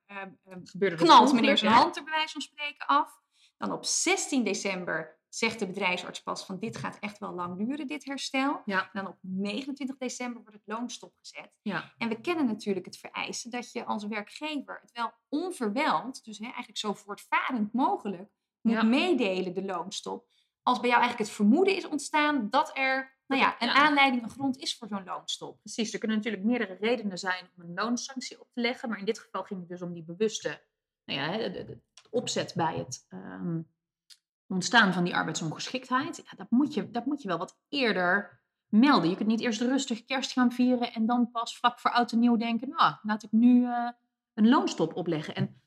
Gebeurde 0.65 0.97
dat 0.97 1.07
knalt 1.07 1.33
meneer 1.33 1.59
zijn 1.59 1.73
hand 1.73 1.97
er 1.97 2.05
bij 2.05 2.13
wijze 2.13 2.33
van 2.33 2.41
spreken 2.41 2.87
af. 2.87 3.21
Dan 3.57 3.73
op 3.73 3.85
16 3.85 4.45
december 4.45 5.19
zegt 5.37 5.59
de 5.59 5.67
bedrijfsarts 5.67 6.23
pas 6.23 6.45
van 6.47 6.59
dit 6.59 6.77
gaat 6.77 6.99
echt 7.01 7.19
wel 7.19 7.33
lang 7.35 7.59
duren, 7.67 7.87
dit 7.87 8.05
herstel. 8.05 8.63
Ja. 8.65 8.83
En 8.83 8.91
dan 8.93 9.07
op 9.07 9.19
29 9.21 9.97
december 9.97 10.43
wordt 10.43 10.57
het 10.57 10.67
loon 10.77 10.91
stopgezet. 10.91 11.51
Ja. 11.63 11.93
En 11.99 12.09
we 12.09 12.21
kennen 12.21 12.47
natuurlijk 12.47 12.87
het 12.87 12.97
vereisten 12.99 13.51
dat 13.51 13.73
je 13.73 13.85
als 13.85 14.07
werkgever 14.07 14.79
het 14.83 14.93
wel 14.93 15.13
onverweld, 15.29 16.25
dus 16.25 16.39
hè, 16.39 16.45
eigenlijk 16.45 16.79
zo 16.79 16.95
voortvarend 16.95 17.73
mogelijk, 17.73 18.31
moet 18.61 18.75
Ja. 18.75 18.83
meedelen, 18.83 19.55
de 19.55 19.65
loonstop. 19.65 20.27
Als 20.63 20.81
bij 20.81 20.89
jou 20.89 21.01
eigenlijk 21.01 21.29
het 21.31 21.37
vermoeden 21.39 21.77
is 21.77 21.87
ontstaan 21.89 22.51
dat 22.51 22.77
er 22.79 23.19
nou 23.27 23.41
ja, 23.43 23.57
een 23.63 23.69
aanleiding, 23.69 24.23
een 24.23 24.31
grond 24.31 24.57
is 24.59 24.77
voor 24.77 24.89
zo'n 24.89 25.05
loonstop. 25.05 25.59
Precies, 25.61 25.93
er 25.93 25.99
kunnen 25.99 26.17
natuurlijk 26.17 26.45
meerdere 26.45 26.75
redenen 26.81 27.19
zijn 27.19 27.51
om 27.57 27.63
een 27.65 27.75
loonsanctie 27.75 28.41
op 28.41 28.49
te 28.53 28.61
leggen. 28.61 28.89
Maar 28.89 28.99
in 28.99 29.05
dit 29.05 29.19
geval 29.19 29.43
ging 29.43 29.61
het 29.61 29.69
dus 29.69 29.83
om 29.83 29.93
die 29.93 30.05
bewuste 30.05 30.65
nou 31.05 31.21
ja, 31.21 31.37
de, 31.39 31.51
de- 31.51 31.65
de 31.65 31.81
opzet 32.11 32.53
bij 32.57 32.77
het 32.77 33.05
ehm, 33.09 33.61
ontstaan 34.49 34.93
van 34.93 35.05
die 35.05 35.17
arbeidsongeschiktheid. 35.17 36.17
Ja, 36.17 36.37
dat, 36.37 36.51
moet 36.51 36.75
je, 36.75 36.91
dat 36.91 37.07
moet 37.07 37.23
je 37.23 37.29
wel 37.29 37.39
wat 37.39 37.59
eerder 37.69 38.43
melden. 38.69 39.11
Je 39.11 39.17
kunt 39.17 39.29
niet 39.29 39.41
eerst 39.41 39.61
rustig 39.61 40.05
kerst 40.05 40.33
gaan 40.33 40.53
vieren 40.53 40.93
en 40.93 41.07
dan 41.07 41.31
pas 41.31 41.59
vlak 41.59 41.81
voor 41.81 41.91
oud 41.91 42.13
en 42.13 42.19
nieuw 42.19 42.37
denken, 42.37 42.69
nou, 42.69 42.95
laat 43.03 43.23
ik 43.23 43.33
nu 43.33 43.65
eh, 43.65 43.91
een 44.35 44.49
loonstop 44.49 44.97
opleggen. 44.97 45.35
En 45.35 45.63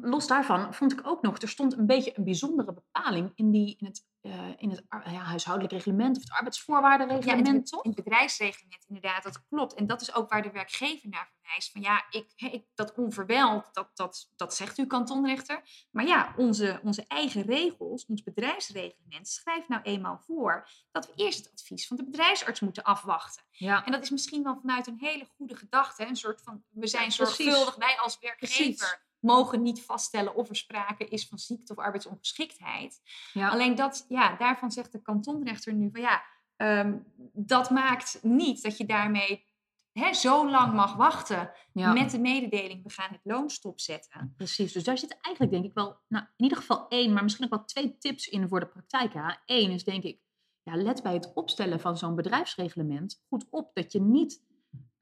los 0.00 0.26
daarvan 0.26 0.74
vond 0.74 0.92
ik 0.92 1.06
ook 1.06 1.22
nog, 1.22 1.38
er 1.38 1.48
stond 1.48 1.76
een 1.76 1.86
beetje 1.86 2.18
een 2.18 2.24
bijzondere 2.24 2.72
bepaling 2.72 3.32
in, 3.34 3.50
die, 3.50 3.76
in 3.78 3.86
het, 3.86 4.06
eh, 4.20 4.48
in 4.56 4.70
het 4.70 4.84
ja, 4.88 5.10
huishoudelijk 5.10 5.74
reglement 5.74 6.16
of 6.16 6.22
het 6.22 6.30
Ja, 6.30 6.36
arbeidsvoorwaardenreglement, 6.36 7.46
het, 7.46 7.66
toch? 7.66 7.84
in 7.84 7.90
het 7.90 8.04
bedrijfsreglement 8.04 8.84
inderdaad, 8.88 9.22
dat 9.22 9.46
klopt. 9.48 9.74
En 9.74 9.86
dat 9.86 10.00
is 10.00 10.14
ook 10.14 10.30
waar 10.30 10.42
de 10.42 10.50
werkgever 10.50 11.08
naar 11.08 11.30
verwijst. 11.34 11.72
Van 11.72 11.80
ja, 11.80 12.04
ik, 12.10 12.32
ik, 12.36 12.64
dat 12.74 12.94
onverweld, 12.94 13.68
dat, 13.72 13.90
dat, 13.94 14.30
dat 14.36 14.54
zegt 14.54 14.78
uw 14.78 14.86
kantonrechter. 14.86 15.62
Maar 15.90 16.06
ja, 16.06 16.34
onze, 16.36 16.80
onze 16.82 17.04
eigen 17.08 17.42
regels, 17.42 18.06
ons 18.06 18.22
bedrijfsreglement, 18.22 19.28
schrijft 19.28 19.68
nou 19.68 19.82
eenmaal 19.82 20.18
voor 20.18 20.68
dat 20.90 21.06
we 21.06 21.12
eerst 21.16 21.38
het 21.38 21.52
advies 21.52 21.86
van 21.86 21.96
de 21.96 22.04
bedrijfsarts 22.04 22.60
moeten 22.60 22.82
afwachten. 22.82 23.42
Ja. 23.50 23.84
En 23.84 23.92
dat 23.92 24.02
is 24.02 24.10
misschien 24.10 24.42
wel 24.42 24.58
vanuit 24.60 24.86
een 24.86 24.98
hele 24.98 25.26
goede 25.36 25.56
gedachte. 25.56 26.06
Een 26.06 26.16
soort 26.16 26.42
van, 26.42 26.64
we 26.70 26.86
zijn 26.86 27.04
Ja, 27.04 27.10
zorgvuldig, 27.10 27.74
wij 27.74 27.98
als 27.98 28.18
werkgever 28.18 28.64
Precies. 28.64 29.10
Mogen 29.22 29.62
niet 29.62 29.82
vaststellen 29.84 30.34
of 30.34 30.48
er 30.48 30.56
sprake 30.56 31.04
is 31.04 31.28
van 31.28 31.38
ziekte 31.38 31.72
of 31.72 31.78
arbeidsongeschiktheid. 31.78 33.00
Ja. 33.32 33.48
Alleen 33.48 33.74
dat, 33.74 34.04
ja, 34.08 34.36
daarvan 34.36 34.70
zegt 34.72 34.92
de 34.92 35.02
kantonrechter 35.02 35.74
nu 35.74 35.88
van 35.92 36.00
ja, 36.00 36.22
ehm, 36.56 36.98
dat 37.32 37.70
maakt 37.70 38.18
niet 38.22 38.62
dat 38.62 38.76
je 38.76 38.86
daarmee 38.86 39.44
hè, 39.92 40.12
zo 40.14 40.50
lang 40.50 40.72
mag 40.74 40.94
wachten 40.96 41.52
Ja. 41.72 41.92
met 41.92 42.10
de 42.10 42.18
mededeling, 42.18 42.82
we 42.82 42.90
gaan 42.90 43.12
het 43.12 43.20
loon 43.22 43.50
stopzetten. 43.50 44.34
Precies, 44.36 44.72
dus 44.72 44.84
daar 44.84 44.98
zit 44.98 45.18
eigenlijk 45.20 45.54
denk 45.54 45.64
ik 45.64 45.74
wel, 45.74 45.98
nou, 46.08 46.24
in 46.36 46.44
ieder 46.44 46.58
geval 46.58 46.88
één, 46.88 47.12
maar 47.12 47.22
misschien 47.22 47.44
ook 47.44 47.50
wel 47.50 47.64
twee 47.64 47.98
tips 47.98 48.26
in 48.28 48.48
voor 48.48 48.60
de 48.60 48.66
praktijk. 48.68 49.12
hè. 49.14 49.34
Eén 49.46 49.70
is 49.70 49.84
denk 49.84 50.02
ik, 50.02 50.20
ja, 50.62 50.76
let 50.76 51.02
bij 51.02 51.12
het 51.14 51.32
opstellen 51.34 51.80
van 51.80 51.98
zo'n 51.98 52.14
bedrijfsreglement 52.14 53.22
goed 53.28 53.46
op 53.50 53.70
dat 53.74 53.92
je 53.92 54.00
niet, 54.00 54.42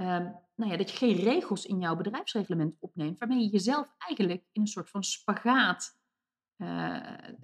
ehm, 0.00 0.24
nou 0.54 0.70
ja, 0.70 0.76
dat 0.76 0.90
je 0.90 0.96
geen 0.96 1.16
regels 1.16 1.66
in 1.66 1.78
jouw 1.80 1.96
bedrijfsreglement 1.96 2.76
opneemt, 2.80 3.18
waarmee 3.18 3.38
je 3.38 3.48
jezelf 3.48 3.94
eigenlijk 3.98 4.44
in 4.52 4.60
een 4.60 4.66
soort 4.68 4.90
van 4.90 5.04
spagaat 5.04 5.98
eh, 6.56 7.00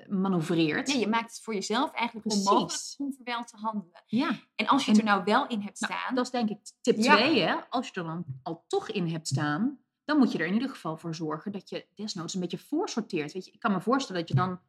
manoeuvreert. 0.09 0.93
Ja, 0.93 0.99
je 0.99 1.09
maakt 1.09 1.31
het 1.31 1.41
voor 1.43 1.55
jezelf 1.55 1.93
eigenlijk 1.93 2.27
Precies. 2.29 2.47
onmogelijk 2.49 2.95
om 2.99 3.13
verweld 3.15 3.49
te 3.49 3.57
handelen. 3.57 4.03
Ja, 4.07 4.31
En 4.55 4.67
als 4.67 4.85
je 4.85 4.91
het 4.91 5.01
En- 5.01 5.07
er 5.07 5.13
nou 5.13 5.25
wel 5.25 5.47
in 5.47 5.61
hebt 5.61 5.81
nou, 5.81 5.93
staan, 5.93 6.15
dat 6.15 6.25
is 6.25 6.31
denk 6.31 6.51
ik 6.51 6.59
tip 6.81 6.97
Ja. 6.97 7.17
2, 7.17 7.41
hè. 7.41 7.55
Als 7.69 7.89
je 7.89 8.01
er 8.01 8.07
dan 8.07 8.25
al 8.43 8.65
toch 8.67 8.91
in 8.91 9.09
hebt 9.09 9.27
staan, 9.29 9.79
dan 10.05 10.19
moet 10.19 10.33
je 10.33 10.39
er 10.39 10.47
in 10.47 10.53
ieder 10.53 10.69
geval 10.69 10.97
voor 10.97 11.15
zorgen 11.15 11.53
dat 11.53 11.69
je 11.69 11.87
desnoods 11.95 12.35
een 12.35 12.41
beetje 12.41 12.59
voorsorteert. 12.59 13.33
Weet 13.33 13.45
je, 13.45 13.51
ik 13.53 13.61
kan 13.61 13.73
me 13.73 13.81
voorstellen 13.81 14.21
dat 14.21 14.31
je 14.31 14.37
dan 14.37 14.61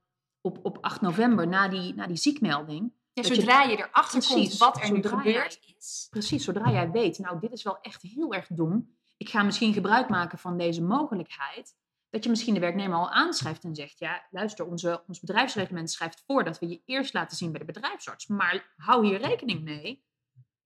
op, 0.41 0.59
op 0.65 0.77
8 0.81 1.01
november 1.01 1.47
na 1.47 1.67
die, 1.67 1.93
na 1.93 2.07
die 2.07 2.17
ziekmelding, 2.17 2.93
ja, 3.21 3.27
dat 3.27 3.35
je- 3.35 3.41
zodra 3.43 3.61
je, 3.63 3.77
erachter 3.77 4.11
komt 4.21 4.25
Precies, 4.33 4.57
wat 4.57 4.81
er 4.81 4.91
nu 4.91 5.03
gebeurd 5.03 5.59
is, 5.77 6.07
precies 6.09 6.43
zodra 6.43 6.71
jij 6.71 6.91
weet, 6.91 7.19
nou 7.19 7.39
dit 7.39 7.51
is 7.51 7.63
wel 7.63 7.77
echt 7.81 8.01
heel 8.01 8.33
erg 8.33 8.47
dom, 8.47 8.95
ik 9.17 9.29
ga 9.29 9.43
misschien 9.43 9.73
gebruik 9.73 10.09
maken 10.09 10.37
van 10.37 10.57
deze 10.57 10.83
mogelijkheid, 10.83 11.75
dat 12.09 12.23
je 12.23 12.29
misschien 12.29 12.53
de 12.53 12.59
werknemer 12.59 12.97
al 12.97 13.11
aanschrijft 13.11 13.63
en 13.63 13.75
zegt, 13.75 13.99
ja 13.99 14.27
luister, 14.31 14.65
onze, 14.65 15.03
ons 15.07 15.19
bedrijfsreglement 15.19 15.91
schrijft 15.91 16.23
voor 16.25 16.43
dat 16.43 16.59
we 16.59 16.67
je 16.67 16.81
eerst 16.85 17.13
laten 17.13 17.37
zien 17.37 17.51
bij 17.51 17.59
de 17.59 17.65
bedrijfsarts, 17.65 18.27
maar 18.27 18.73
hou 18.75 19.05
hier 19.05 19.17
rekening 19.21 19.63
mee 19.63 20.05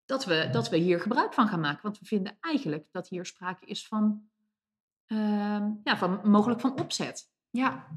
dat 0.06 0.26
we, 0.26 0.50
dat 0.52 0.70
we 0.70 0.78
hier 0.78 1.00
gebruik 1.00 1.34
van 1.34 1.48
gaan 1.48 1.60
maken, 1.60 1.82
want 1.82 2.00
we 2.00 2.06
vinden 2.06 2.38
eigenlijk 2.40 2.88
dat 2.92 3.08
hier 3.08 3.26
sprake 3.26 3.66
is 3.66 3.88
van, 3.88 4.30
ehm, 5.06 5.70
ja, 5.84 5.98
van 5.98 6.30
mogelijk 6.30 6.60
van 6.60 6.80
opzet. 6.80 7.30
Ja, 7.52 7.88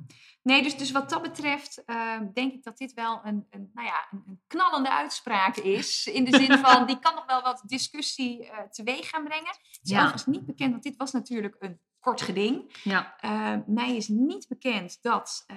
nee, 0.42 0.62
dus, 0.62 0.76
dus 0.76 0.90
wat 0.90 1.11
dat 1.11 1.23
betreft 1.23 1.84
eh, 1.84 2.20
denk 2.32 2.52
ik 2.52 2.62
dat 2.64 2.78
dit 2.78 2.92
wel 2.92 3.20
een, 3.25 3.46
een, 3.50 3.70
nou 3.75 3.87
ja, 3.87 4.06
een, 4.11 4.23
een 4.26 4.40
knallende 4.46 4.90
uitspraak 4.90 5.56
is. 5.56 6.06
In 6.06 6.25
de 6.25 6.37
zin 6.38 6.58
van, 6.58 6.87
die 6.87 6.99
kan 6.99 7.14
nog 7.14 7.26
wel 7.26 7.42
wat 7.42 7.62
discussie 7.66 8.50
eh, 8.50 8.58
teweeg 8.68 9.08
gaan 9.08 9.25
brengen. 9.25 9.46
Het 9.49 9.78
is 9.82 9.90
Ja. 9.90 9.96
overigens 9.96 10.26
niet 10.26 10.46
bekend, 10.46 10.70
want 10.70 10.82
dit 10.82 10.96
was 10.96 11.12
natuurlijk 11.12 11.56
een 11.58 11.80
kort 12.00 12.23
geding. 12.23 12.80
Ja, 12.82 13.16
Eh, 13.20 13.56
mij 13.66 13.96
is 13.96 14.08
niet 14.08 14.49
bekend 14.49 14.99
dat, 15.02 15.44
eh, 15.46 15.56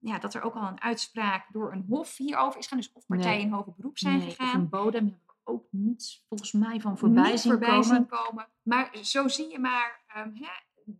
ja, 0.00 0.18
dat 0.18 0.34
er 0.34 0.42
ook 0.42 0.54
al 0.54 0.66
een 0.66 0.80
uitspraak 0.80 1.46
door 1.52 1.72
een 1.72 1.84
hof 1.88 2.16
hierover 2.16 2.60
is 2.60 2.66
gaan. 2.66 2.78
Dus 2.78 2.92
of 2.92 3.06
partijen 3.06 3.36
Nee. 3.36 3.46
in 3.46 3.52
hoger 3.52 3.72
beroep 3.76 3.98
zijn 3.98 4.18
nee, 4.18 4.30
gegaan. 4.30 4.60
een 4.60 4.68
bodem 4.68 5.04
hebben 5.04 5.22
we 5.26 5.52
ook 5.52 5.66
niets 5.70 6.24
volgens 6.28 6.52
mij 6.52 6.80
van 6.80 6.98
voorbij, 6.98 7.36
zien, 7.36 7.50
voorbij 7.50 7.68
komen. 7.68 7.84
zien 7.84 8.06
komen. 8.06 8.48
Maar 8.62 8.96
zo 9.02 9.28
zie 9.28 9.50
je 9.50 9.58
maar 9.58 10.02
ehm, 10.06 10.30
hè, 10.34 10.48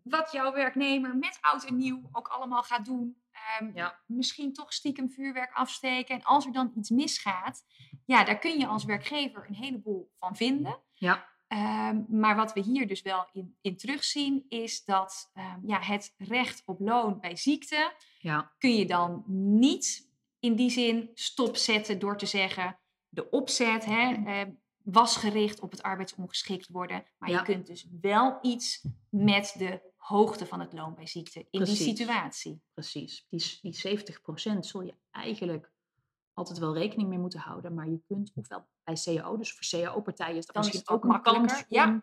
wat 0.09 0.33
jouw 0.33 0.53
werknemer 0.53 1.17
met 1.17 1.39
oud 1.41 1.65
en 1.65 1.77
nieuw 1.77 2.09
ook 2.13 2.29
allemaal 2.29 2.63
gaat 2.63 2.85
doen. 2.85 3.23
Ehm, 3.33 3.71
Ja. 3.75 3.99
Misschien 4.07 4.53
toch 4.53 4.73
stiekem 4.73 5.11
vuurwerk 5.11 5.53
afsteken. 5.55 6.15
En 6.15 6.23
als 6.23 6.47
er 6.47 6.53
dan 6.53 6.73
iets 6.77 6.91
misgaat, 6.91 7.65
ja, 8.05 8.25
daar 8.25 8.39
kun 8.39 8.59
je 8.59 8.67
als 8.67 8.85
werkgever 8.85 9.45
een 9.49 9.55
heleboel 9.55 10.11
van 10.19 10.37
vinden. 10.37 10.81
Ja. 10.93 11.29
Ehm, 11.49 12.03
maar 12.09 12.37
wat 12.37 12.53
we 12.53 12.61
hier 12.61 12.87
dus 12.89 13.03
wel 13.03 13.29
in, 13.33 13.57
in 13.61 13.77
terugzien, 13.77 14.45
is 14.49 14.85
dat 14.85 15.31
ehm, 15.35 15.59
ja, 15.67 15.81
het 15.81 16.15
recht 16.19 16.63
op 16.67 16.81
loon 16.81 17.21
bij 17.21 17.37
ziekte 17.37 17.93
Ja, 18.19 18.53
kun 18.59 18.75
je 18.77 18.87
dan 18.87 19.25
niet 19.59 20.11
in 20.41 20.55
die 20.57 20.71
zin 20.71 21.11
stopzetten 21.15 21.99
door 21.99 22.17
te 22.17 22.27
zeggen 22.27 22.79
de 23.09 23.31
opzet 23.31 23.85
hè, 23.85 24.45
was 24.85 25.17
gericht 25.17 25.61
op 25.61 25.71
het 25.71 25.83
arbeidsongeschikt 25.83 26.69
worden. 26.69 27.05
Maar 27.19 27.31
Ja. 27.31 27.39
je 27.39 27.45
kunt 27.45 27.67
dus 27.67 27.87
wel 28.01 28.39
iets 28.43 28.85
met 29.11 29.55
de 29.59 29.81
hoogte 30.09 30.47
van 30.47 30.61
het 30.61 30.73
loon 30.73 30.95
bij 30.95 31.07
ziekte 31.07 31.39
in 31.39 31.47
Precies. 31.51 31.79
die 31.79 31.97
situatie. 31.97 32.63
precies. 32.75 33.27
Die, 33.29 33.41
s- 33.41 33.61
die 33.61 33.99
70% 34.57 34.59
zul 34.67 34.81
je 34.81 34.95
eigenlijk 35.11 35.73
altijd 36.33 36.59
wel 36.59 36.75
rekening 36.75 37.09
mee 37.09 37.19
moeten 37.19 37.41
houden. 37.41 37.75
Maar 37.75 37.89
je 37.89 38.03
kunt 38.07 38.33
ofwel 38.35 38.69
bij 38.85 38.95
CAO, 39.05 39.37
dus 39.37 39.53
voor 39.53 39.81
CAO-partijen 39.81 40.37
is 40.37 40.47
dat 40.47 40.55
Dan 40.55 40.65
misschien 40.65 40.89
ook 40.89 41.05
makkelijker, 41.05 41.57
om 41.59 41.65
ja. 41.69 42.03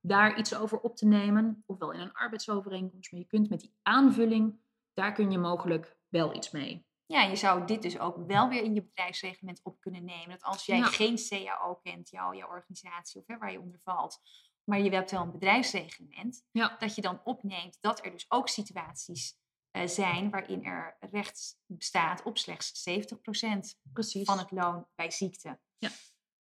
daar 0.00 0.38
iets 0.38 0.54
over 0.54 0.78
op 0.80 0.96
te 0.96 1.06
nemen. 1.06 1.62
Ofwel 1.66 1.90
in 1.92 2.00
een 2.00 2.12
arbeidsovereenkomst. 2.12 3.12
Maar 3.12 3.20
je 3.20 3.26
kunt 3.26 3.48
met 3.50 3.60
die 3.60 3.74
aanvulling, 3.82 4.60
daar 4.92 5.12
kun 5.12 5.30
je 5.30 5.38
mogelijk 5.38 5.96
wel 6.08 6.34
iets 6.34 6.50
mee. 6.50 6.86
Ja, 7.06 7.22
je 7.22 7.36
zou 7.36 7.66
dit 7.66 7.82
dus 7.82 7.98
ook 7.98 8.26
wel 8.26 8.48
weer 8.48 8.62
in 8.62 8.74
je 8.74 8.82
bedrijfsreglement 8.82 9.60
op 9.62 9.80
kunnen 9.80 10.04
nemen. 10.04 10.28
Dat 10.28 10.42
als 10.42 10.66
jij 10.66 10.78
Ja. 10.78 10.84
geen 10.86 11.16
CAO 11.28 11.74
kent, 11.74 12.10
jou, 12.10 12.36
jouw 12.36 12.48
organisatie 12.48 13.20
of 13.20 13.26
hè, 13.26 13.38
waar 13.38 13.52
je 13.52 13.60
onder 13.60 13.80
valt, 13.82 14.20
maar 14.64 14.80
je 14.80 14.90
hebt 14.90 15.10
wel 15.10 15.22
een 15.22 15.32
bedrijfsreglement, 15.32 16.42
Ja. 16.50 16.76
dat 16.78 16.94
je 16.94 17.02
dan 17.02 17.20
opneemt 17.24 17.78
dat 17.80 18.04
er 18.04 18.10
dus 18.10 18.24
ook 18.28 18.48
situaties 18.48 19.36
eh, 19.70 19.86
zijn 19.86 20.30
waarin 20.30 20.64
er 20.64 20.96
recht 21.00 21.56
bestaat 21.66 22.22
op 22.22 22.38
slechts 22.38 22.82
70% 22.90 23.78
Precies. 23.92 24.24
van 24.24 24.38
het 24.38 24.50
loon 24.50 24.86
bij 24.94 25.10
ziekte. 25.10 25.58
Ja. 25.78 25.88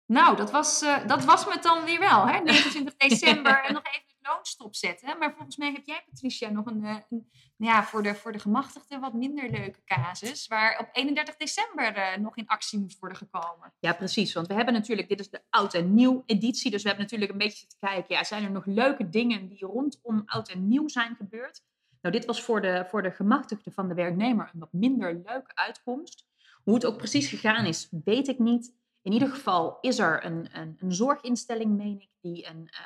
Nou, 0.05 0.35
dat 0.35 0.51
was, 0.51 0.81
eh, 0.81 1.07
dat 1.07 1.23
was 1.25 1.45
me 1.45 1.59
dan 1.59 1.83
weer 1.85 1.99
wel, 1.99 2.27
hè? 2.27 2.39
29 2.43 2.95
december 2.95 3.63
en 3.63 3.73
nog 3.73 3.83
even 3.85 4.10
het 4.21 4.33
loon 4.33 4.45
stopzetten. 4.45 5.17
Maar 5.17 5.33
volgens 5.33 5.57
mij 5.57 5.71
heb 5.71 5.85
jij, 5.85 6.03
Patricia, 6.05 6.49
nog 6.49 6.65
een, 6.65 6.83
eh, 6.83 6.95
een 7.09 7.29
ja, 7.57 7.83
voor, 7.83 8.03
de, 8.03 8.15
voor 8.15 8.31
de 8.31 8.39
gemachtigden 8.39 8.99
wat 8.99 9.13
minder 9.13 9.49
leuke 9.49 9.83
casus, 9.85 10.47
waar 10.47 10.79
op 10.79 10.89
31 10.91 11.35
december 11.35 11.95
eh, 11.95 12.17
nog 12.17 12.37
in 12.37 12.47
actie 12.47 12.79
moest 12.79 12.99
worden 12.99 13.17
gekomen. 13.17 13.73
Ja, 13.79 13.93
precies. 13.93 14.33
Want 14.33 14.47
we 14.47 14.53
hebben 14.53 14.73
natuurlijk, 14.73 15.09
dit 15.09 15.19
is 15.19 15.29
de 15.29 15.41
oud 15.49 15.73
en 15.73 15.93
nieuw 15.93 16.23
editie. 16.25 16.71
Dus 16.71 16.81
we 16.81 16.87
hebben 16.87 17.05
natuurlijk 17.05 17.31
een 17.31 17.47
beetje 17.47 17.67
te 17.67 17.75
kijken, 17.79 18.15
ja, 18.15 18.23
zijn 18.23 18.43
er 18.43 18.51
nog 18.51 18.65
leuke 18.65 19.09
dingen 19.09 19.47
die 19.47 19.65
rondom 19.65 20.23
oud 20.25 20.49
en 20.49 20.67
nieuw 20.67 20.87
zijn 20.87 21.15
gebeurd? 21.15 21.61
Nou, 22.01 22.15
dit 22.15 22.25
was 22.25 22.41
voor 22.41 22.61
de, 22.61 22.85
voor 22.89 23.01
de 23.01 23.11
gemachtigde 23.11 23.71
van 23.71 23.87
de 23.87 23.93
werknemer 23.93 24.49
een 24.53 24.59
wat 24.59 24.73
minder 24.73 25.13
leuke 25.13 25.55
uitkomst. 25.55 26.25
Hoe 26.63 26.73
het 26.73 26.85
ook 26.85 26.97
precies 26.97 27.29
gegaan 27.29 27.65
is, 27.65 27.87
weet 28.03 28.27
ik 28.27 28.39
niet. 28.39 28.73
In 29.01 29.11
ieder 29.11 29.29
geval 29.29 29.77
is 29.81 29.99
er 29.99 30.25
een, 30.25 30.49
een, 30.51 30.77
een 30.79 30.93
zorginstelling, 30.93 31.77
meen 31.77 32.01
ik, 32.01 32.09
die 32.21 32.47
een 32.47 32.67
eh, 32.67 32.79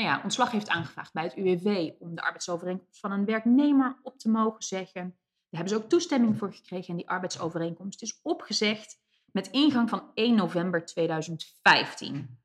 nou 0.00 0.14
ja, 0.14 0.22
ontslag 0.22 0.50
heeft 0.50 0.68
aangevraagd 0.68 1.12
bij 1.12 1.22
het 1.22 1.36
UWV 1.36 1.90
om 1.98 2.14
de 2.14 2.22
arbeidsovereenkomst 2.22 3.00
van 3.00 3.12
een 3.12 3.24
werknemer 3.24 3.98
op 4.02 4.18
te 4.18 4.30
mogen 4.30 4.62
zeggen. 4.62 5.02
Daar 5.02 5.60
hebben 5.60 5.68
ze 5.78 5.84
ook 5.84 5.88
toestemming 5.88 6.38
voor 6.38 6.52
gekregen 6.52 6.88
en 6.88 6.96
die 6.96 7.08
arbeidsovereenkomst 7.08 8.02
is 8.02 8.20
opgezegd 8.22 8.98
met 9.32 9.50
ingang 9.50 9.88
van 9.88 10.10
1 10.14 10.34
november 10.34 10.84
2015. 10.84 12.38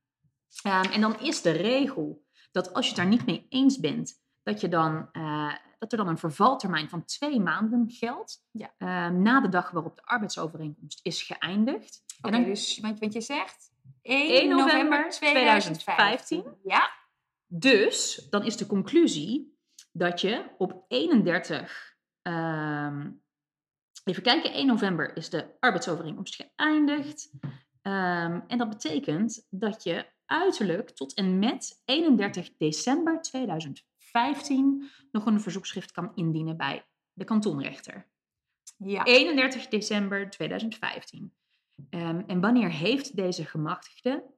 Ehm, 0.64 0.92
en 0.92 1.02
dan 1.02 1.20
is 1.20 1.42
de 1.42 1.52
regel 1.52 2.26
dat 2.52 2.74
als 2.74 2.86
je 2.86 2.92
het 2.92 3.02
daar 3.02 3.10
niet 3.10 3.26
mee 3.26 3.46
eens 3.50 3.80
bent, 3.80 4.24
dat, 4.44 4.62
je 4.62 4.68
dan, 4.68 5.10
eh, 5.12 5.54
dat 5.80 5.92
er 5.92 5.98
dan 5.98 6.08
een 6.08 6.18
vervaltermijn 6.18 6.90
van 6.90 7.06
twee 7.06 7.40
maanden 7.40 7.92
geldt. 7.92 8.46
Ja. 8.52 8.74
ehm, 8.78 9.22
na 9.22 9.42
de 9.42 9.50
dag 9.50 9.72
waarop 9.72 9.96
de 9.96 10.06
arbeidsovereenkomst 10.06 11.00
is 11.04 11.24
geëindigd. 11.24 12.04
Oké, 12.22 12.44
dus 12.44 12.80
want, 12.80 13.00
want 13.00 13.14
je 13.14 13.22
zegt 13.22 13.72
1, 14.02 14.36
1 14.36 14.50
november 14.50 14.76
november 14.76 15.10
2015. 15.10 16.44
Ja, 16.64 16.90
Dus 17.58 18.28
dan 18.30 18.46
is 18.46 18.58
de 18.58 18.66
conclusie 18.66 19.58
dat 19.92 20.22
je 20.22 20.46
op 20.58 20.86
31, 20.88 21.96
ehm, 22.22 23.12
even 24.04 24.24
kijken, 24.24 24.58
1 24.58 24.68
november 24.68 25.18
is 25.18 25.30
de 25.30 25.56
arbeidsovereenkomst 25.60 26.36
geëindigd. 26.36 27.32
Ehm, 27.82 28.40
en 28.48 28.58
dat 28.58 28.70
betekent 28.70 29.48
dat 29.50 29.84
je 29.84 30.06
uiterlijk 30.26 30.90
tot 30.90 31.14
en 31.14 31.40
met 31.40 31.82
31 31.86 32.58
december 32.58 33.22
2015 33.22 34.90
nog 35.12 35.26
een 35.26 35.42
verzoekschrift 35.42 35.92
kan 35.92 36.12
indienen 36.16 36.58
bij 36.58 36.86
de 37.14 37.24
kantonrechter. 37.24 38.08
ja. 38.78 39.04
31 39.04 39.68
december 39.68 40.30
2015. 40.30 41.34
Ehm, 41.90 42.22
en 42.28 42.42
wanneer 42.42 42.72
heeft 42.72 43.16
deze 43.16 43.46
gemachtigde 43.46 44.35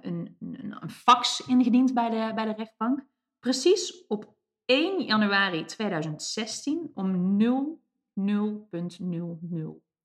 een, 0.00 0.36
een, 0.40 0.76
een 0.80 0.90
fax 0.90 1.46
ingediend 1.46 1.94
bij 1.94 2.10
de, 2.10 2.32
bij 2.34 2.44
de 2.44 2.52
rechtbank? 2.52 3.06
Precies 3.38 4.06
op 4.06 4.36
1 4.64 5.02
januari 5.02 5.64
2016 5.64 6.90
om 6.94 7.40
00.00 7.40 7.46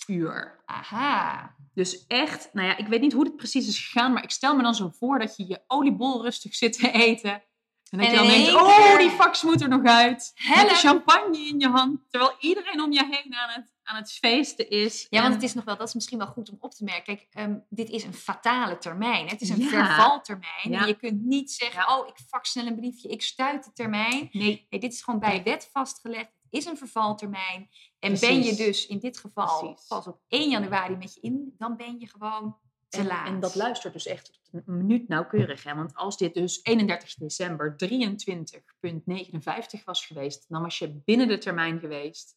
uur. 0.08 0.62
Aha. 0.66 1.56
Dus 1.74 2.08
echt, 2.08 2.50
nou 2.54 2.68
ja, 2.68 2.78
ik 2.78 2.88
weet 2.88 3.02
niet 3.02 3.14
hoe 3.14 3.24
dit 3.24 3.36
precies 3.36 3.68
is 3.68 3.86
gegaan, 3.86 4.14
maar 4.14 4.24
ik 4.24 4.32
stel 4.32 4.56
me 4.56 4.64
dan 4.64 4.76
zo 4.76 4.90
voor 4.90 5.20
dat 5.20 5.36
je 5.36 5.48
je 5.48 5.64
oliebol 5.68 6.24
rustig 6.24 6.56
zit 6.56 6.74
te 6.74 6.92
eten. 6.92 7.44
En 7.89 7.98
dat 7.98 8.08
En 8.08 8.13
je 8.13 8.17
dan 8.20 8.27
denkt, 8.27 8.53
oh, 8.53 8.98
die 8.98 9.10
fax 9.10 9.44
moet 9.44 9.62
er 9.62 9.70
nog 9.70 9.84
uit. 9.84 10.32
Met 10.36 10.56
Help! 10.56 10.70
de 10.70 10.75
champagne 10.75 11.38
in 11.38 11.60
je 11.60 11.67
hand, 11.70 12.00
terwijl 12.10 12.36
iedereen 12.39 12.82
om 12.82 12.91
je 12.91 13.06
heen 13.10 13.36
aan 13.36 13.50
het, 13.50 13.74
aan 13.84 13.96
het 13.96 14.12
feesten 14.12 14.70
is. 14.70 15.08
Ja, 15.10 15.22
want 15.22 15.34
het 15.34 15.44
is 15.44 15.53
nog 15.53 15.63
wel, 15.63 15.77
dat 15.77 15.88
is 15.88 15.94
misschien 15.94 16.17
wel 16.17 16.27
goed 16.27 16.50
om 16.51 16.58
op 16.60 16.72
te 16.72 16.84
merken. 16.84 17.03
Kijk, 17.17 17.27
ehm, 17.32 17.56
dit 17.70 17.89
is 17.89 18.03
een 18.03 18.13
fatale 18.13 18.77
termijn. 18.77 19.25
hè. 19.25 19.32
Het 19.32 19.41
is 19.41 19.50
een 19.50 19.60
Ja. 19.62 19.67
vervaltermijn. 19.67 20.70
Ja. 20.72 20.82
En 20.82 20.88
je 20.88 20.94
kunt 20.96 21.22
niet 21.25 21.51
zeggen, 21.51 21.84
Ja. 21.88 21.98
oh, 22.00 22.08
ik 22.08 22.15
fax 22.29 22.50
snel 22.51 22.65
een 22.65 22.75
briefje, 22.75 23.10
ik 23.10 23.22
stuit 23.22 23.63
de 23.63 23.72
termijn. 23.74 24.29
Nee, 24.32 24.67
Nee, 24.70 24.79
dit 24.79 24.94
is 24.94 25.01
gewoon 25.01 25.20
bij 25.20 25.44
wet 25.44 25.70
vastgelegd. 25.74 26.32
Het 26.50 26.60
is 26.62 26.65
een 26.65 26.77
vervaltermijn. 26.77 27.70
En 28.00 28.20
ben 28.20 28.44
je 28.44 28.56
dus 28.56 28.88
in 28.88 29.00
dit 29.00 29.17
geval 29.17 29.60
Precies. 29.60 29.88
pas 29.88 30.08
op 30.08 30.20
1 30.27 30.50
januari 30.50 30.96
met 30.96 31.13
je 31.13 31.20
in, 31.22 31.56
dan 31.58 31.75
ben 31.77 32.00
je 32.00 32.08
gewoon 32.08 32.58
te 32.89 32.98
en, 32.98 33.06
laat. 33.06 33.27
En 33.27 33.39
dat 33.39 33.56
luistert 33.56 33.94
dus 33.94 34.06
echt 34.06 34.25
tot 34.25 34.63
een 34.65 34.77
minuut 34.77 35.08
nauwkeurig. 35.08 35.63
Hè? 35.63 35.75
Want 35.75 35.96
als 35.96 36.17
dit 36.17 36.34
dus 36.34 36.60
31 36.63 37.13
december 37.13 37.75
23.59 37.86 39.84
was 39.86 40.06
geweest, 40.06 40.46
dan 40.48 40.62
was 40.62 40.79
je 40.79 41.01
binnen 41.06 41.27
de 41.27 41.38
termijn 41.38 41.79
geweest. 41.79 42.36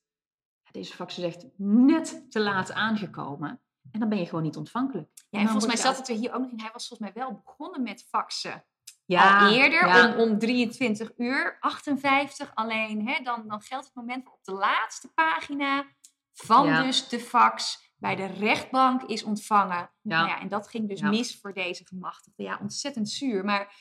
Deze 0.70 0.94
fax 0.94 1.18
is 1.18 1.24
echt 1.24 1.46
net 1.56 2.26
te 2.28 2.40
laat 2.40 2.72
aangekomen. 2.72 3.60
En 3.92 4.00
dan 4.00 4.08
ben 4.08 4.18
je 4.18 4.26
gewoon 4.26 4.42
niet 4.42 4.56
ontvankelijk. 4.56 5.08
Ja, 5.30 5.38
en 5.38 5.44
volgens 5.44 5.66
mij 5.66 5.76
zat 5.76 5.96
het 5.96 6.08
er 6.08 6.16
hier 6.16 6.32
ook 6.32 6.40
nog 6.40 6.50
in. 6.50 6.60
Hij 6.60 6.70
was 6.72 6.88
volgens 6.88 7.12
mij 7.12 7.22
wel 7.22 7.42
begonnen 7.44 7.82
met 7.82 8.06
faxen. 8.08 8.64
Ja, 9.06 9.46
al 9.46 9.52
eerder, 9.52 9.86
ja. 9.86 10.14
om, 10.14 10.20
om 10.20 10.38
23 10.38 11.12
uur, 11.16 11.56
58 11.60 12.50
alleen. 12.54 13.08
Hè, 13.08 13.22
dan, 13.22 13.48
dan 13.48 13.60
geldt 13.60 13.86
het 13.86 13.94
moment 13.94 14.24
waarop 14.24 14.44
de 14.44 14.52
laatste 14.52 15.12
pagina 15.12 15.86
van 16.32 16.66
Ja. 16.66 16.82
dus 16.82 17.08
de 17.08 17.20
fax 17.20 17.89
bij 18.00 18.16
de 18.16 18.26
rechtbank 18.26 19.02
is 19.02 19.22
ontvangen. 19.22 19.76
Ja. 19.76 19.90
Nou 20.02 20.28
ja, 20.28 20.40
en 20.40 20.48
dat 20.48 20.68
ging 20.68 20.88
dus 20.88 21.00
Ja. 21.00 21.08
mis 21.08 21.40
voor 21.40 21.52
deze 21.52 21.86
gemachtigde. 21.86 22.42
Ja, 22.42 22.58
ontzettend 22.60 23.10
zuur. 23.10 23.44
Maar 23.44 23.74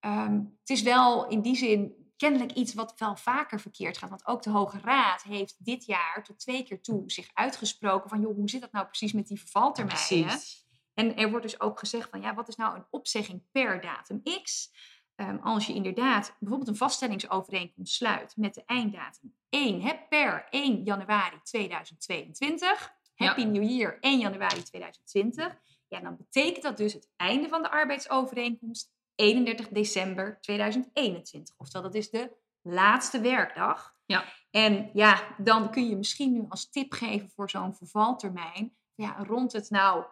ehm, 0.00 0.34
het 0.60 0.70
is 0.70 0.82
wel 0.82 1.28
in 1.28 1.40
die 1.40 1.56
zin 1.56 1.94
kennelijk 2.16 2.52
iets 2.52 2.74
wat 2.74 2.98
wel 2.98 3.16
vaker 3.16 3.60
verkeerd 3.60 3.98
gaat. 3.98 4.08
Want 4.08 4.26
ook 4.26 4.42
de 4.42 4.50
Hoge 4.50 4.78
Raad 4.78 5.22
heeft 5.22 5.64
dit 5.64 5.84
jaar 5.84 6.24
tot 6.24 6.38
twee 6.38 6.62
keer 6.62 6.82
toe 6.82 7.02
zich 7.06 7.30
uitgesproken 7.34 8.10
van... 8.10 8.20
joh, 8.20 8.34
hoe 8.34 8.50
zit 8.50 8.60
dat 8.60 8.72
nou 8.72 8.86
precies 8.86 9.12
met 9.12 9.26
die 9.26 9.38
vervaltermijnen? 9.40 10.26
Precies. 10.26 10.64
En 10.94 11.16
er 11.16 11.30
wordt 11.30 11.44
dus 11.44 11.60
ook 11.60 11.78
gezegd 11.78 12.10
van 12.10 12.20
ja, 12.20 12.34
wat 12.34 12.48
is 12.48 12.56
nou 12.56 12.76
een 12.76 12.86
opzegging 12.90 13.42
per 13.52 13.80
datum 13.80 14.22
X? 14.42 14.70
Ehm, 15.14 15.36
als 15.36 15.66
je 15.66 15.74
inderdaad 15.74 16.36
bijvoorbeeld 16.38 16.70
een 16.70 16.76
vaststellingsovereenkomst 16.76 17.94
sluit 17.94 18.36
met 18.36 18.54
de 18.54 18.62
einddatum 18.64 19.34
1 19.48 19.80
hè, 19.80 19.92
per 20.08 20.46
1 20.50 20.82
januari 20.82 21.40
2022, 21.42 22.95
Ja. 23.16 23.26
Happy 23.26 23.44
New 23.44 23.62
Year 23.62 23.96
1 24.00 24.18
januari 24.18 24.62
2020, 24.62 25.58
ja, 25.88 26.00
dan 26.00 26.16
betekent 26.16 26.62
dat 26.62 26.76
dus 26.76 26.92
het 26.92 27.08
einde 27.16 27.48
van 27.48 27.62
de 27.62 27.70
arbeidsovereenkomst 27.70 28.92
31 29.14 29.68
december 29.68 30.40
2021. 30.40 31.54
Oftewel, 31.56 31.82
dat 31.82 31.94
is 31.94 32.10
de 32.10 32.36
laatste 32.62 33.20
werkdag. 33.20 33.94
Ja. 34.06 34.24
En 34.50 34.90
ja, 34.92 35.34
dan 35.38 35.70
kun 35.70 35.88
je 35.88 35.96
misschien 35.96 36.32
nu 36.32 36.44
als 36.48 36.70
tip 36.70 36.92
geven 36.92 37.30
voor 37.30 37.50
zo'n 37.50 37.74
vervaltermijn. 37.74 38.76
Ja, 38.94 39.16
rond 39.24 39.52
het 39.52 39.70
nou 39.70 40.04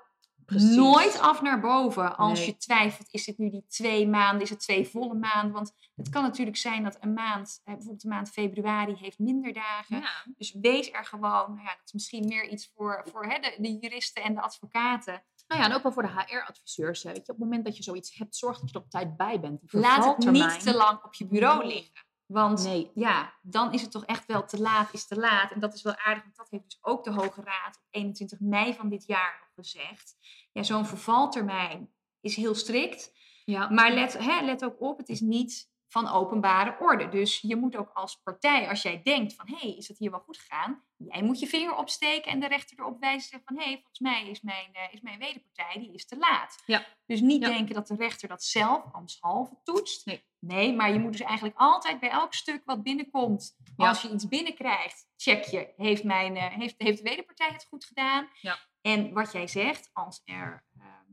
Precies. 0.47 0.77
nooit 0.77 1.21
af 1.21 1.43
naar 1.43 1.61
boven 1.61 2.17
als 2.17 2.39
Nee. 2.39 2.47
je 2.49 2.57
twijfelt, 2.57 3.09
is 3.11 3.27
het 3.27 3.39
nu 3.39 3.51
die 3.51 3.65
twee 3.69 4.09
maanden, 4.09 4.43
is 4.43 4.51
het 4.51 4.61
twee 4.61 4.89
volle 4.89 5.15
maanden? 5.15 5.53
Want 5.53 5.73
het 5.97 6.09
kan 6.09 6.23
natuurlijk 6.23 6.57
zijn 6.57 6.83
dat 6.85 6.97
een 7.01 7.13
maand, 7.13 7.61
eh, 7.65 7.73
bijvoorbeeld 7.73 8.03
de 8.03 8.09
maand 8.09 8.31
februari, 8.31 8.95
heeft 8.95 9.19
minder 9.19 9.53
dagen. 9.53 10.01
Ja. 10.01 10.25
Dus 10.37 10.55
wees 10.61 10.93
er 10.93 11.05
gewoon, 11.05 11.55
nou 11.55 11.63
ja, 11.63 11.75
dat 11.75 11.85
is 11.85 11.93
misschien 11.93 12.27
meer 12.29 12.49
iets 12.49 12.71
voor, 12.75 13.07
voor 13.11 13.25
hè, 13.25 13.39
de, 13.39 13.57
de 13.59 13.79
juristen 13.79 14.23
en 14.23 14.35
de 14.35 14.41
advocaten. 14.41 15.23
Nou 15.49 15.61
ja, 15.61 15.67
en 15.67 15.75
ook 15.75 15.83
wel 15.83 15.93
voor 15.93 16.03
de 16.03 16.09
HR-adviseurs. 16.09 17.03
Weet 17.03 17.15
je, 17.15 17.21
op 17.21 17.27
het 17.27 17.39
moment 17.39 17.65
dat 17.65 17.77
je 17.77 17.83
zoiets 17.83 18.15
hebt, 18.15 18.37
zorg 18.37 18.59
dat 18.61 18.71
je 18.71 18.75
er 18.79 18.83
op 18.85 18.91
tijd 18.91 19.17
bij 19.17 19.41
bent. 19.41 19.61
Die 19.71 19.81
Laat 19.81 20.05
het 20.05 20.31
niet 20.31 20.61
te 20.61 20.75
lang 20.75 21.03
op 21.05 21.15
je 21.15 21.27
bureau 21.27 21.67
liggen. 21.67 22.04
Want 22.27 22.65
Nee. 22.65 22.91
ja, 22.95 23.35
dan 23.43 23.73
is 23.73 23.83
het 23.83 23.91
toch 23.91 24.05
echt 24.05 24.27
wel 24.27 24.45
te 24.45 24.61
laat, 24.61 24.93
is 24.93 25.07
te 25.07 25.17
laat. 25.17 25.53
En 25.53 25.61
dat 25.61 25.75
is 25.75 25.83
wel 25.83 25.97
aardig, 25.97 26.23
want 26.23 26.37
dat 26.37 26.51
heeft 26.51 26.65
dus 26.65 26.79
ook 26.81 27.05
de 27.05 27.13
Hoge 27.13 27.43
Raad 27.43 27.77
op 27.77 27.87
21 27.91 28.41
mei 28.41 28.75
van 28.75 28.89
dit 28.89 29.07
jaar 29.07 29.39
nog 29.41 29.67
gezegd. 29.67 30.17
Ja, 30.53 30.63
zo'n 30.63 30.87
vervaltermijn 30.87 31.95
is 32.21 32.37
heel 32.37 32.55
strikt. 32.55 33.13
Ja. 33.45 33.71
Maar 33.71 33.93
let, 33.93 34.19
hè, 34.19 34.45
let 34.45 34.65
ook 34.65 34.81
op, 34.81 34.99
het 34.99 35.09
is 35.09 35.21
niet 35.21 35.73
van 35.95 36.09
openbare 36.09 36.77
orde. 36.81 37.09
Dus 37.09 37.41
je 37.41 37.57
moet 37.57 37.77
ook 37.77 37.91
als 37.95 38.21
partij, 38.23 38.69
als 38.69 38.83
jij 38.83 39.03
denkt 39.03 39.35
van... 39.35 39.47
hé, 39.49 39.57
hey, 39.57 39.77
is 39.77 39.89
het 39.89 39.99
hier 39.99 40.11
wel 40.11 40.21
goed 40.21 40.39
gegaan? 40.39 40.83
Jij 40.97 41.23
moet 41.23 41.39
je 41.39 41.47
vinger 41.47 41.77
opsteken 41.77 42.31
en 42.33 42.41
de 42.41 42.49
rechter 42.49 42.79
erop 42.79 43.01
wijzen... 43.01 43.33
en 43.33 43.41
zeggen 43.41 43.43
van, 43.45 43.57
hé, 43.57 43.65
hey, 43.65 43.75
volgens 43.75 43.99
mij 43.99 44.29
is 44.29 44.41
mijn, 44.41 44.69
eh, 44.73 44.83
is 44.95 45.01
mijn 45.01 45.19
wederpartij, 45.19 45.75
die 45.79 45.93
is 45.95 46.07
te 46.07 46.17
laat. 46.17 46.63
Ja. 46.67 46.87
Dus 47.07 47.21
niet 47.21 47.43
Ja. 47.43 47.49
denken 47.49 47.75
dat 47.75 47.87
de 47.87 47.95
rechter 47.97 48.29
dat 48.29 48.43
zelf 48.45 48.83
ambtshalve 48.93 49.55
toetst. 49.63 50.07
Nee. 50.07 50.25
Nee, 50.39 50.73
maar 50.75 50.93
je 50.93 50.99
moet 50.99 51.13
dus 51.13 51.21
eigenlijk 51.21 51.59
altijd 51.59 52.01
bij 52.01 52.11
elk 52.11 52.35
stuk 52.35 52.63
wat 52.65 52.83
binnenkomt... 52.83 53.57
Ja. 53.77 53.89
als 53.89 54.03
je 54.03 54.11
iets 54.11 54.29
binnenkrijgt, 54.29 55.07
check 55.17 55.45
je... 55.45 55.73
heeft, 55.77 56.05
mijn, 56.05 56.37
eh, 56.37 56.47
heeft, 56.51 56.75
heeft 56.79 56.97
de 57.03 57.09
wederpartij 57.09 57.49
het 57.49 57.67
goed 57.69 57.85
gedaan? 57.85 58.29
Ja. 58.41 58.59
En 58.81 59.13
wat 59.13 59.33
jij 59.33 59.47
zegt, 59.47 59.91
als 59.93 60.23
er... 60.25 60.65
ehm, 60.79 61.04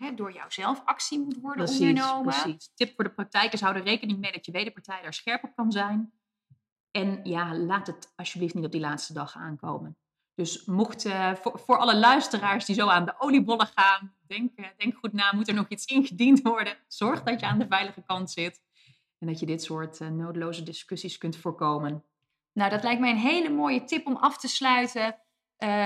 hè, 0.00 0.14
door 0.14 0.32
jou 0.32 0.50
zelf 0.52 0.82
actie 0.84 1.18
moet 1.18 1.40
worden 1.40 1.64
Precies, 1.64 1.88
ondernomen. 1.88 2.34
precies. 2.34 2.72
Tip 2.74 2.94
voor 2.94 3.04
de 3.04 3.12
praktijkers, 3.12 3.60
hou 3.60 3.76
er 3.76 3.82
rekening 3.82 4.18
mee 4.18 4.32
dat 4.32 4.46
je 4.46 4.52
wederpartij 4.52 5.02
daar 5.02 5.14
scherp 5.14 5.44
op 5.44 5.54
kan 5.54 5.72
zijn. 5.72 6.12
En 6.90 7.20
ja, 7.22 7.56
laat 7.56 7.86
het 7.86 8.12
alsjeblieft 8.16 8.54
niet 8.54 8.64
op 8.64 8.72
die 8.72 8.80
laatste 8.80 9.12
dag 9.12 9.36
aankomen. 9.36 9.96
Dus 10.34 10.64
mocht 10.64 11.04
eh, 11.04 11.34
voor, 11.34 11.58
voor 11.58 11.78
alle 11.78 11.96
luisteraars 11.96 12.64
die 12.64 12.74
zo 12.74 12.88
aan 12.88 13.04
de 13.04 13.14
oliebollen 13.18 13.66
gaan, 13.74 14.14
denk, 14.26 14.56
eh, 14.56 14.66
denk 14.76 14.96
goed 14.96 15.12
na, 15.12 15.34
moet 15.34 15.48
er 15.48 15.54
nog 15.54 15.68
iets 15.68 15.84
ingediend 15.84 16.42
worden? 16.42 16.76
Zorg 16.88 17.22
dat 17.22 17.40
je 17.40 17.46
aan 17.46 17.58
de 17.58 17.66
veilige 17.66 18.02
kant 18.02 18.30
zit. 18.30 18.60
En 19.18 19.26
dat 19.26 19.40
je 19.40 19.46
dit 19.46 19.62
soort 19.62 20.00
eh, 20.00 20.08
nodeloze 20.08 20.62
discussies 20.62 21.18
kunt 21.18 21.36
voorkomen. 21.36 22.04
Nou, 22.52 22.70
dat 22.70 22.82
lijkt 22.82 23.00
mij 23.00 23.10
een 23.10 23.16
hele 23.16 23.50
mooie 23.50 23.84
tip 23.84 24.06
om 24.06 24.16
af 24.16 24.38
te 24.38 24.48
sluiten 24.48 25.18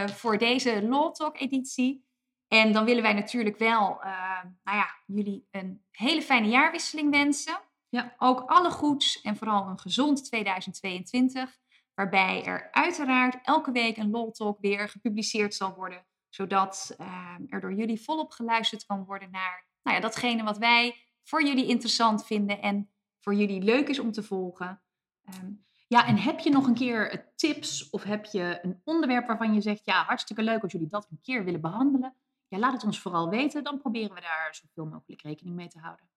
voor 0.07 0.38
deze 0.38 0.83
Law 0.88 1.12
Talk 1.12 1.40
editie. 1.40 2.07
En 2.55 2.73
dan 2.73 2.85
willen 2.85 3.03
wij 3.03 3.12
natuurlijk 3.12 3.59
wel, 3.59 4.03
eh, 4.03 4.43
nou 4.62 4.79
ja, 4.79 4.87
jullie 5.07 5.49
een 5.51 5.85
hele 5.90 6.23
fijne 6.23 6.49
jaarwisseling 6.49 7.11
wensen. 7.11 7.61
Ja. 7.88 8.14
Ook 8.19 8.40
alle 8.40 8.71
goeds 8.71 9.21
en 9.21 9.37
vooral 9.37 9.69
een 9.69 9.79
gezond 9.79 10.25
2022. 10.25 11.59
Waarbij 11.95 12.45
er 12.45 12.69
uiteraard 12.71 13.38
elke 13.43 13.73
week 13.73 13.97
een 13.97 14.11
Law 14.11 14.31
Talk 14.31 14.59
weer 14.61 14.88
gepubliceerd 14.88 15.55
zal 15.55 15.75
worden. 15.75 16.07
Zodat 16.29 16.95
eh, 16.99 17.37
er 17.49 17.61
door 17.61 17.75
jullie 17.75 18.03
volop 18.03 18.31
geluisterd 18.31 18.87
kan 18.87 19.05
worden 19.05 19.31
naar 19.31 19.67
nou 19.83 19.97
ja, 19.97 20.03
datgene 20.03 20.43
wat 20.43 20.59
wij 20.59 20.95
voor 21.23 21.45
jullie 21.45 21.67
interessant 21.67 22.27
vinden 22.27 22.62
en 22.62 22.90
voor 23.21 23.35
jullie 23.35 23.62
leuk 23.62 23.88
is 23.88 23.99
om 23.99 24.12
te 24.12 24.23
volgen. 24.23 24.83
Ehm, 25.25 25.53
Ja, 25.88 26.07
en 26.07 26.19
heb 26.19 26.38
je 26.38 26.51
nog 26.51 26.67
een 26.67 26.75
keer 26.75 27.33
tips 27.37 27.90
of 27.90 28.03
heb 28.03 28.25
je 28.25 28.59
een 28.62 28.81
onderwerp 28.85 29.27
waarvan 29.27 29.55
je 29.55 29.61
zegt, 29.61 29.85
ja, 29.85 30.05
hartstikke 30.05 30.43
leuk 30.43 30.62
als 30.62 30.73
jullie 30.73 30.88
dat 30.88 31.07
een 31.11 31.21
keer 31.23 31.45
willen 31.45 31.61
behandelen? 31.61 32.17
Laat 32.59 32.73
het 32.73 32.85
ons 32.85 33.01
vooral 33.01 33.29
weten, 33.29 33.64
dan 33.64 33.79
proberen 33.79 34.14
we 34.14 34.21
daar 34.21 34.49
zoveel 34.62 34.87
mogelijk 34.93 35.23
rekening 35.23 35.57
mee 35.57 35.69
te 35.69 35.79
houden. 35.79 36.09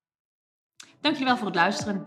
Dank 1.00 1.16
jullie 1.16 1.26
wel 1.26 1.38
voor 1.38 1.46
het 1.46 1.56
luisteren. 1.56 2.04